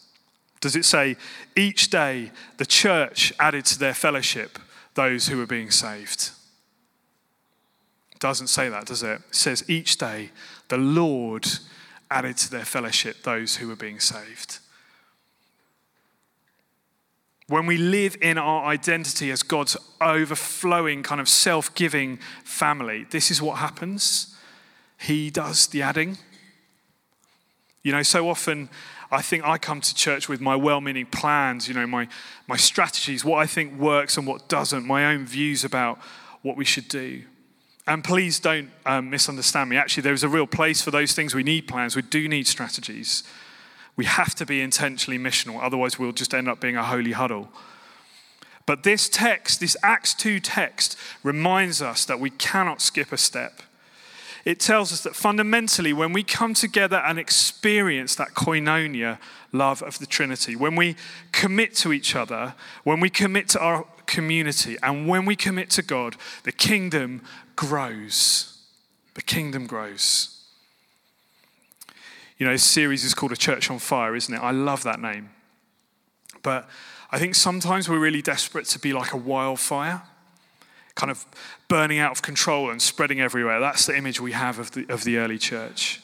Does 0.59 0.75
it 0.75 0.85
say, 0.85 1.17
each 1.55 1.89
day 1.89 2.31
the 2.57 2.65
church 2.65 3.33
added 3.39 3.65
to 3.65 3.79
their 3.79 3.93
fellowship 3.93 4.59
those 4.93 5.27
who 5.27 5.37
were 5.37 5.45
being 5.45 5.71
saved? 5.71 6.31
Doesn't 8.19 8.47
say 8.47 8.69
that, 8.69 8.85
does 8.85 9.01
it? 9.01 9.21
It 9.29 9.35
says, 9.35 9.67
each 9.67 9.97
day 9.97 10.29
the 10.67 10.77
Lord 10.77 11.47
added 12.09 12.37
to 12.37 12.51
their 12.51 12.65
fellowship 12.65 13.23
those 13.23 13.55
who 13.55 13.67
were 13.67 13.75
being 13.75 13.99
saved. 13.99 14.59
When 17.51 17.65
we 17.65 17.75
live 17.75 18.15
in 18.21 18.37
our 18.37 18.63
identity 18.63 19.29
as 19.29 19.43
God's 19.43 19.75
overflowing, 19.99 21.03
kind 21.03 21.19
of 21.19 21.27
self 21.27 21.75
giving 21.75 22.17
family, 22.45 23.05
this 23.09 23.29
is 23.29 23.41
what 23.41 23.57
happens. 23.57 24.33
He 24.97 25.29
does 25.29 25.67
the 25.67 25.81
adding. 25.81 26.17
You 27.83 27.91
know, 27.91 28.03
so 28.03 28.29
often 28.29 28.69
I 29.11 29.21
think 29.21 29.43
I 29.43 29.57
come 29.57 29.81
to 29.81 29.93
church 29.93 30.29
with 30.29 30.39
my 30.39 30.55
well 30.55 30.79
meaning 30.79 31.07
plans, 31.07 31.67
you 31.67 31.73
know, 31.73 31.85
my, 31.85 32.07
my 32.47 32.55
strategies, 32.55 33.25
what 33.25 33.39
I 33.39 33.47
think 33.47 33.77
works 33.77 34.15
and 34.15 34.25
what 34.25 34.47
doesn't, 34.47 34.85
my 34.85 35.13
own 35.13 35.25
views 35.25 35.65
about 35.65 35.99
what 36.43 36.55
we 36.55 36.63
should 36.63 36.87
do. 36.87 37.23
And 37.85 38.01
please 38.01 38.39
don't 38.39 38.69
um, 38.85 39.09
misunderstand 39.09 39.69
me. 39.69 39.75
Actually, 39.75 40.03
there 40.03 40.13
is 40.13 40.23
a 40.23 40.29
real 40.29 40.47
place 40.47 40.81
for 40.81 40.91
those 40.91 41.11
things. 41.11 41.35
We 41.35 41.43
need 41.43 41.67
plans, 41.67 41.97
we 41.97 42.01
do 42.01 42.29
need 42.29 42.47
strategies. 42.47 43.23
We 44.01 44.05
have 44.05 44.33
to 44.33 44.47
be 44.47 44.61
intentionally 44.61 45.19
missional, 45.19 45.59
otherwise, 45.61 45.99
we'll 45.99 46.11
just 46.11 46.33
end 46.33 46.49
up 46.49 46.59
being 46.59 46.75
a 46.75 46.83
holy 46.83 47.11
huddle. 47.11 47.49
But 48.65 48.81
this 48.81 49.07
text, 49.07 49.59
this 49.59 49.77
Acts 49.83 50.15
2 50.15 50.39
text, 50.39 50.97
reminds 51.21 51.83
us 51.83 52.03
that 52.05 52.19
we 52.19 52.31
cannot 52.31 52.81
skip 52.81 53.11
a 53.11 53.17
step. 53.17 53.61
it 54.43 54.59
tells 54.59 54.91
us 54.91 55.01
that 55.01 55.15
fundamentally, 55.15 55.93
when 55.93 56.13
we 56.13 56.23
come 56.23 56.55
together 56.55 56.97
and 56.97 57.19
experience 57.19 58.15
that 58.15 58.29
koinonia 58.29 59.19
love 59.51 59.83
of 59.83 59.99
the 59.99 60.07
Trinity, 60.07 60.55
when 60.55 60.75
we 60.75 60.95
commit 61.31 61.75
to 61.75 61.93
each 61.93 62.15
other, 62.15 62.55
when 62.83 62.99
we 62.99 63.11
commit 63.11 63.49
to 63.49 63.59
our 63.59 63.85
community, 64.07 64.77
and 64.81 65.07
when 65.07 65.25
we 65.25 65.35
commit 65.35 65.69
to 65.69 65.83
God, 65.83 66.15
the 66.41 66.51
kingdom 66.51 67.21
grows. 67.55 68.57
The 69.13 69.21
kingdom 69.21 69.67
grows. 69.67 70.40
You 72.41 72.47
know, 72.47 72.53
this 72.53 72.63
series 72.63 73.03
is 73.03 73.13
called 73.13 73.31
A 73.31 73.37
Church 73.37 73.69
on 73.69 73.77
Fire, 73.77 74.15
isn't 74.15 74.33
it? 74.33 74.39
I 74.39 74.49
love 74.49 74.81
that 74.81 74.99
name. 74.99 75.29
But 76.41 76.67
I 77.11 77.19
think 77.19 77.35
sometimes 77.35 77.87
we're 77.87 77.99
really 77.99 78.23
desperate 78.23 78.65
to 78.69 78.79
be 78.79 78.93
like 78.93 79.13
a 79.13 79.17
wildfire 79.17 80.01
kind 80.95 81.11
of 81.11 81.23
burning 81.67 81.99
out 81.99 82.11
of 82.11 82.23
control 82.23 82.71
and 82.71 82.81
spreading 82.81 83.21
everywhere. 83.21 83.59
That's 83.59 83.85
the 83.85 83.95
image 83.95 84.19
we 84.19 84.31
have 84.31 84.57
of 84.57 84.71
the, 84.71 84.89
of 84.89 85.03
the 85.03 85.19
early 85.19 85.37
church. 85.37 86.01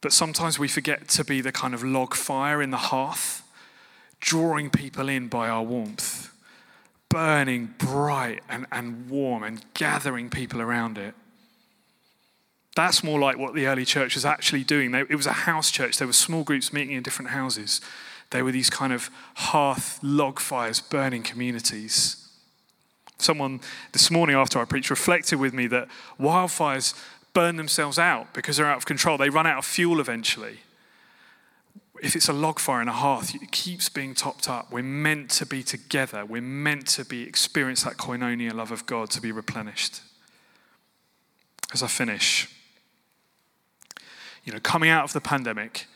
But 0.00 0.12
sometimes 0.12 0.58
we 0.58 0.66
forget 0.66 1.06
to 1.10 1.24
be 1.24 1.40
the 1.40 1.52
kind 1.52 1.74
of 1.74 1.84
log 1.84 2.12
fire 2.14 2.60
in 2.60 2.72
the 2.72 2.76
hearth, 2.76 3.48
drawing 4.18 4.68
people 4.68 5.08
in 5.08 5.28
by 5.28 5.48
our 5.48 5.62
warmth, 5.62 6.34
burning 7.08 7.72
bright 7.78 8.42
and, 8.48 8.66
and 8.72 9.08
warm 9.08 9.44
and 9.44 9.64
gathering 9.74 10.28
people 10.28 10.60
around 10.60 10.98
it. 10.98 11.14
That's 12.74 13.04
more 13.04 13.20
like 13.20 13.36
what 13.36 13.54
the 13.54 13.66
early 13.66 13.84
church 13.84 14.14
was 14.14 14.24
actually 14.24 14.64
doing. 14.64 14.94
It 14.94 15.14
was 15.14 15.26
a 15.26 15.32
house 15.32 15.70
church. 15.70 15.98
There 15.98 16.06
were 16.06 16.12
small 16.12 16.42
groups 16.42 16.72
meeting 16.72 16.96
in 16.96 17.02
different 17.02 17.32
houses. 17.32 17.80
They 18.30 18.42
were 18.42 18.52
these 18.52 18.70
kind 18.70 18.92
of 18.94 19.10
hearth 19.34 19.98
log 20.02 20.40
fires, 20.40 20.80
burning 20.80 21.22
communities. 21.22 22.16
Someone 23.18 23.60
this 23.92 24.10
morning 24.10 24.34
after 24.34 24.58
I 24.58 24.64
preached 24.64 24.88
reflected 24.88 25.38
with 25.38 25.52
me 25.52 25.66
that 25.66 25.88
wildfires 26.18 26.94
burn 27.34 27.56
themselves 27.56 27.98
out 27.98 28.32
because 28.32 28.56
they're 28.56 28.66
out 28.66 28.78
of 28.78 28.86
control. 28.86 29.18
They 29.18 29.28
run 29.28 29.46
out 29.46 29.58
of 29.58 29.66
fuel 29.66 30.00
eventually. 30.00 30.60
If 32.02 32.16
it's 32.16 32.28
a 32.28 32.32
log 32.32 32.58
fire 32.58 32.82
in 32.82 32.88
a 32.88 32.92
hearth, 32.92 33.34
it 33.34 33.52
keeps 33.52 33.88
being 33.88 34.14
topped 34.14 34.48
up. 34.48 34.72
We're 34.72 34.82
meant 34.82 35.30
to 35.32 35.46
be 35.46 35.62
together. 35.62 36.24
We're 36.24 36.42
meant 36.42 36.86
to 36.88 37.04
be 37.04 37.22
experience 37.22 37.84
that 37.84 37.96
koinonia 37.96 38.52
love 38.54 38.72
of 38.72 38.86
God 38.86 39.10
to 39.10 39.20
be 39.20 39.30
replenished. 39.30 40.00
As 41.72 41.82
I 41.82 41.86
finish, 41.86 42.48
you 44.44 44.52
know, 44.52 44.60
coming 44.60 44.90
out 44.90 45.04
of 45.04 45.12
the 45.12 45.20
pandemic, 45.20 45.86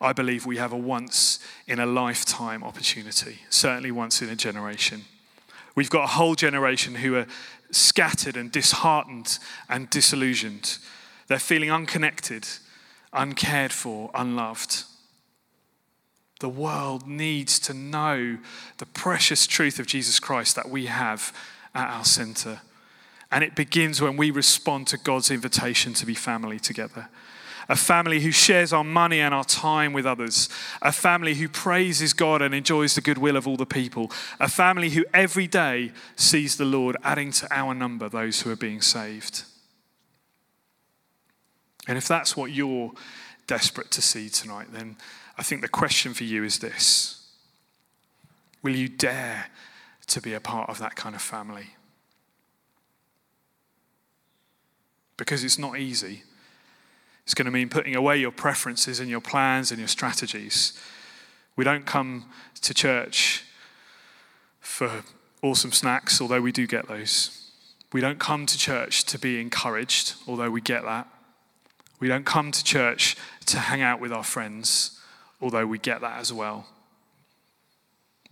I 0.00 0.12
believe 0.12 0.46
we 0.46 0.58
have 0.58 0.72
a 0.72 0.76
once 0.76 1.40
in 1.66 1.80
a 1.80 1.86
lifetime 1.86 2.62
opportunity, 2.62 3.40
certainly 3.50 3.90
once 3.90 4.22
in 4.22 4.28
a 4.28 4.36
generation. 4.36 5.04
We've 5.74 5.90
got 5.90 6.04
a 6.04 6.08
whole 6.08 6.34
generation 6.34 6.96
who 6.96 7.16
are 7.16 7.26
scattered 7.70 8.36
and 8.36 8.50
disheartened 8.50 9.38
and 9.68 9.90
disillusioned. 9.90 10.78
They're 11.26 11.38
feeling 11.38 11.70
unconnected, 11.70 12.46
uncared 13.12 13.72
for, 13.72 14.10
unloved. 14.14 14.84
The 16.40 16.48
world 16.48 17.06
needs 17.08 17.58
to 17.60 17.74
know 17.74 18.38
the 18.78 18.86
precious 18.86 19.46
truth 19.46 19.80
of 19.80 19.86
Jesus 19.86 20.20
Christ 20.20 20.54
that 20.54 20.70
we 20.70 20.86
have 20.86 21.32
at 21.74 21.90
our 21.90 22.04
center. 22.04 22.60
And 23.30 23.42
it 23.42 23.56
begins 23.56 24.00
when 24.00 24.16
we 24.16 24.30
respond 24.30 24.86
to 24.88 24.96
God's 24.96 25.30
invitation 25.30 25.92
to 25.94 26.06
be 26.06 26.14
family 26.14 26.60
together 26.60 27.08
a 27.68 27.76
family 27.76 28.20
who 28.20 28.30
shares 28.30 28.72
our 28.72 28.84
money 28.84 29.20
and 29.20 29.34
our 29.34 29.44
time 29.44 29.92
with 29.92 30.06
others, 30.06 30.48
a 30.80 30.90
family 30.90 31.34
who 31.34 31.48
praises 31.48 32.14
God 32.14 32.40
and 32.40 32.54
enjoys 32.54 32.94
the 32.94 33.00
goodwill 33.00 33.36
of 33.36 33.46
all 33.46 33.56
the 33.56 33.66
people, 33.66 34.10
a 34.40 34.48
family 34.48 34.90
who 34.90 35.04
every 35.12 35.46
day 35.46 35.92
sees 36.16 36.56
the 36.56 36.64
Lord 36.64 36.96
adding 37.04 37.30
to 37.32 37.48
our 37.50 37.74
number 37.74 38.08
those 38.08 38.40
who 38.40 38.50
are 38.50 38.56
being 38.56 38.80
saved. 38.80 39.44
And 41.86 41.98
if 41.98 42.08
that's 42.08 42.36
what 42.36 42.52
you're 42.52 42.92
desperate 43.46 43.90
to 43.92 44.02
see 44.02 44.28
tonight, 44.28 44.68
then 44.72 44.96
I 45.36 45.42
think 45.42 45.60
the 45.60 45.68
question 45.68 46.14
for 46.14 46.24
you 46.24 46.44
is 46.44 46.58
this 46.58 47.14
Will 48.62 48.74
you 48.74 48.88
dare 48.88 49.46
to 50.08 50.20
be 50.20 50.34
a 50.34 50.40
part 50.40 50.70
of 50.70 50.78
that 50.78 50.96
kind 50.96 51.14
of 51.14 51.22
family? 51.22 51.68
Because 55.16 55.44
it's 55.44 55.58
not 55.58 55.78
easy. 55.78 56.22
It's 57.28 57.34
going 57.34 57.44
to 57.44 57.50
mean 57.50 57.68
putting 57.68 57.94
away 57.94 58.16
your 58.16 58.30
preferences 58.30 59.00
and 59.00 59.10
your 59.10 59.20
plans 59.20 59.70
and 59.70 59.78
your 59.78 59.86
strategies. 59.86 60.72
We 61.56 61.62
don't 61.62 61.84
come 61.84 62.24
to 62.62 62.72
church 62.72 63.44
for 64.60 65.02
awesome 65.42 65.72
snacks, 65.72 66.22
although 66.22 66.40
we 66.40 66.52
do 66.52 66.66
get 66.66 66.88
those. 66.88 67.50
We 67.92 68.00
don't 68.00 68.18
come 68.18 68.46
to 68.46 68.56
church 68.56 69.04
to 69.04 69.18
be 69.18 69.42
encouraged, 69.42 70.14
although 70.26 70.50
we 70.50 70.62
get 70.62 70.84
that. 70.84 71.06
We 72.00 72.08
don't 72.08 72.24
come 72.24 72.50
to 72.50 72.64
church 72.64 73.14
to 73.44 73.58
hang 73.58 73.82
out 73.82 74.00
with 74.00 74.10
our 74.10 74.24
friends, 74.24 74.98
although 75.38 75.66
we 75.66 75.78
get 75.78 76.00
that 76.00 76.18
as 76.20 76.32
well. 76.32 76.66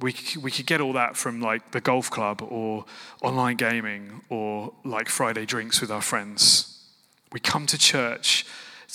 We, 0.00 0.14
we 0.40 0.50
could 0.50 0.64
get 0.64 0.80
all 0.80 0.94
that 0.94 1.18
from 1.18 1.42
like 1.42 1.72
the 1.72 1.82
golf 1.82 2.10
club 2.10 2.40
or 2.40 2.86
online 3.20 3.58
gaming 3.58 4.22
or 4.30 4.72
like 4.86 5.10
Friday 5.10 5.44
drinks 5.44 5.82
with 5.82 5.90
our 5.90 6.00
friends. 6.00 6.82
We 7.30 7.40
come 7.40 7.66
to 7.66 7.76
church 7.76 8.46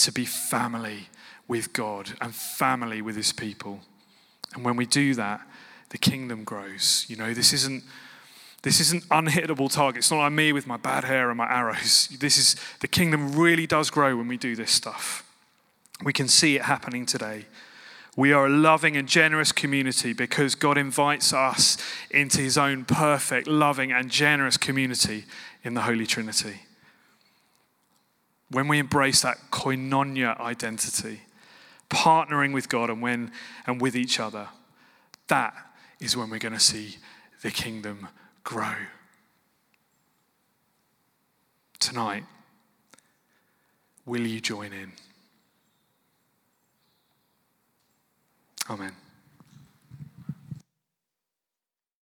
to 0.05 0.11
be 0.11 0.25
family 0.25 1.09
with 1.47 1.73
God 1.73 2.13
and 2.21 2.33
family 2.33 3.01
with 3.01 3.15
his 3.15 3.33
people. 3.33 3.81
And 4.53 4.63
when 4.63 4.75
we 4.75 4.85
do 4.85 5.13
that, 5.15 5.41
the 5.89 5.97
kingdom 5.97 6.43
grows. 6.43 7.05
You 7.07 7.17
know, 7.17 7.33
this 7.33 7.53
isn't 7.53 7.83
this 8.63 8.79
isn't 8.79 9.03
unhittable 9.09 9.73
target. 9.73 9.99
It's 9.99 10.11
not 10.11 10.19
like 10.19 10.33
me 10.33 10.53
with 10.53 10.67
my 10.67 10.77
bad 10.77 11.03
hair 11.03 11.29
and 11.29 11.37
my 11.37 11.51
arrows. 11.51 12.07
This 12.19 12.37
is 12.37 12.55
the 12.79 12.87
kingdom 12.87 13.35
really 13.35 13.65
does 13.65 13.89
grow 13.89 14.15
when 14.15 14.27
we 14.27 14.37
do 14.37 14.55
this 14.55 14.71
stuff. 14.71 15.27
We 16.03 16.13
can 16.13 16.27
see 16.27 16.55
it 16.55 16.63
happening 16.63 17.05
today. 17.05 17.47
We 18.15 18.33
are 18.33 18.45
a 18.45 18.49
loving 18.49 18.97
and 18.97 19.07
generous 19.07 19.51
community 19.51 20.13
because 20.13 20.53
God 20.53 20.77
invites 20.77 21.33
us 21.33 21.77
into 22.11 22.41
his 22.41 22.57
own 22.57 22.85
perfect, 22.85 23.47
loving, 23.47 23.91
and 23.91 24.11
generous 24.11 24.57
community 24.57 25.25
in 25.63 25.73
the 25.73 25.81
Holy 25.81 26.05
Trinity 26.05 26.61
when 28.51 28.67
we 28.67 28.79
embrace 28.79 29.21
that 29.21 29.37
koinonia 29.49 30.39
identity, 30.39 31.21
partnering 31.89 32.53
with 32.53 32.69
God 32.69 32.89
and 32.89 33.01
when 33.01 33.31
and 33.65 33.81
with 33.81 33.95
each 33.95 34.19
other, 34.19 34.49
that 35.27 35.53
is 35.99 36.17
when 36.17 36.29
we're 36.29 36.39
going 36.39 36.53
to 36.53 36.59
see 36.59 36.97
the 37.41 37.51
kingdom 37.51 38.07
grow. 38.43 38.75
Tonight, 41.79 42.25
will 44.05 44.27
you 44.27 44.41
join 44.41 44.73
in? 44.73 44.91
Amen. 48.69 49.00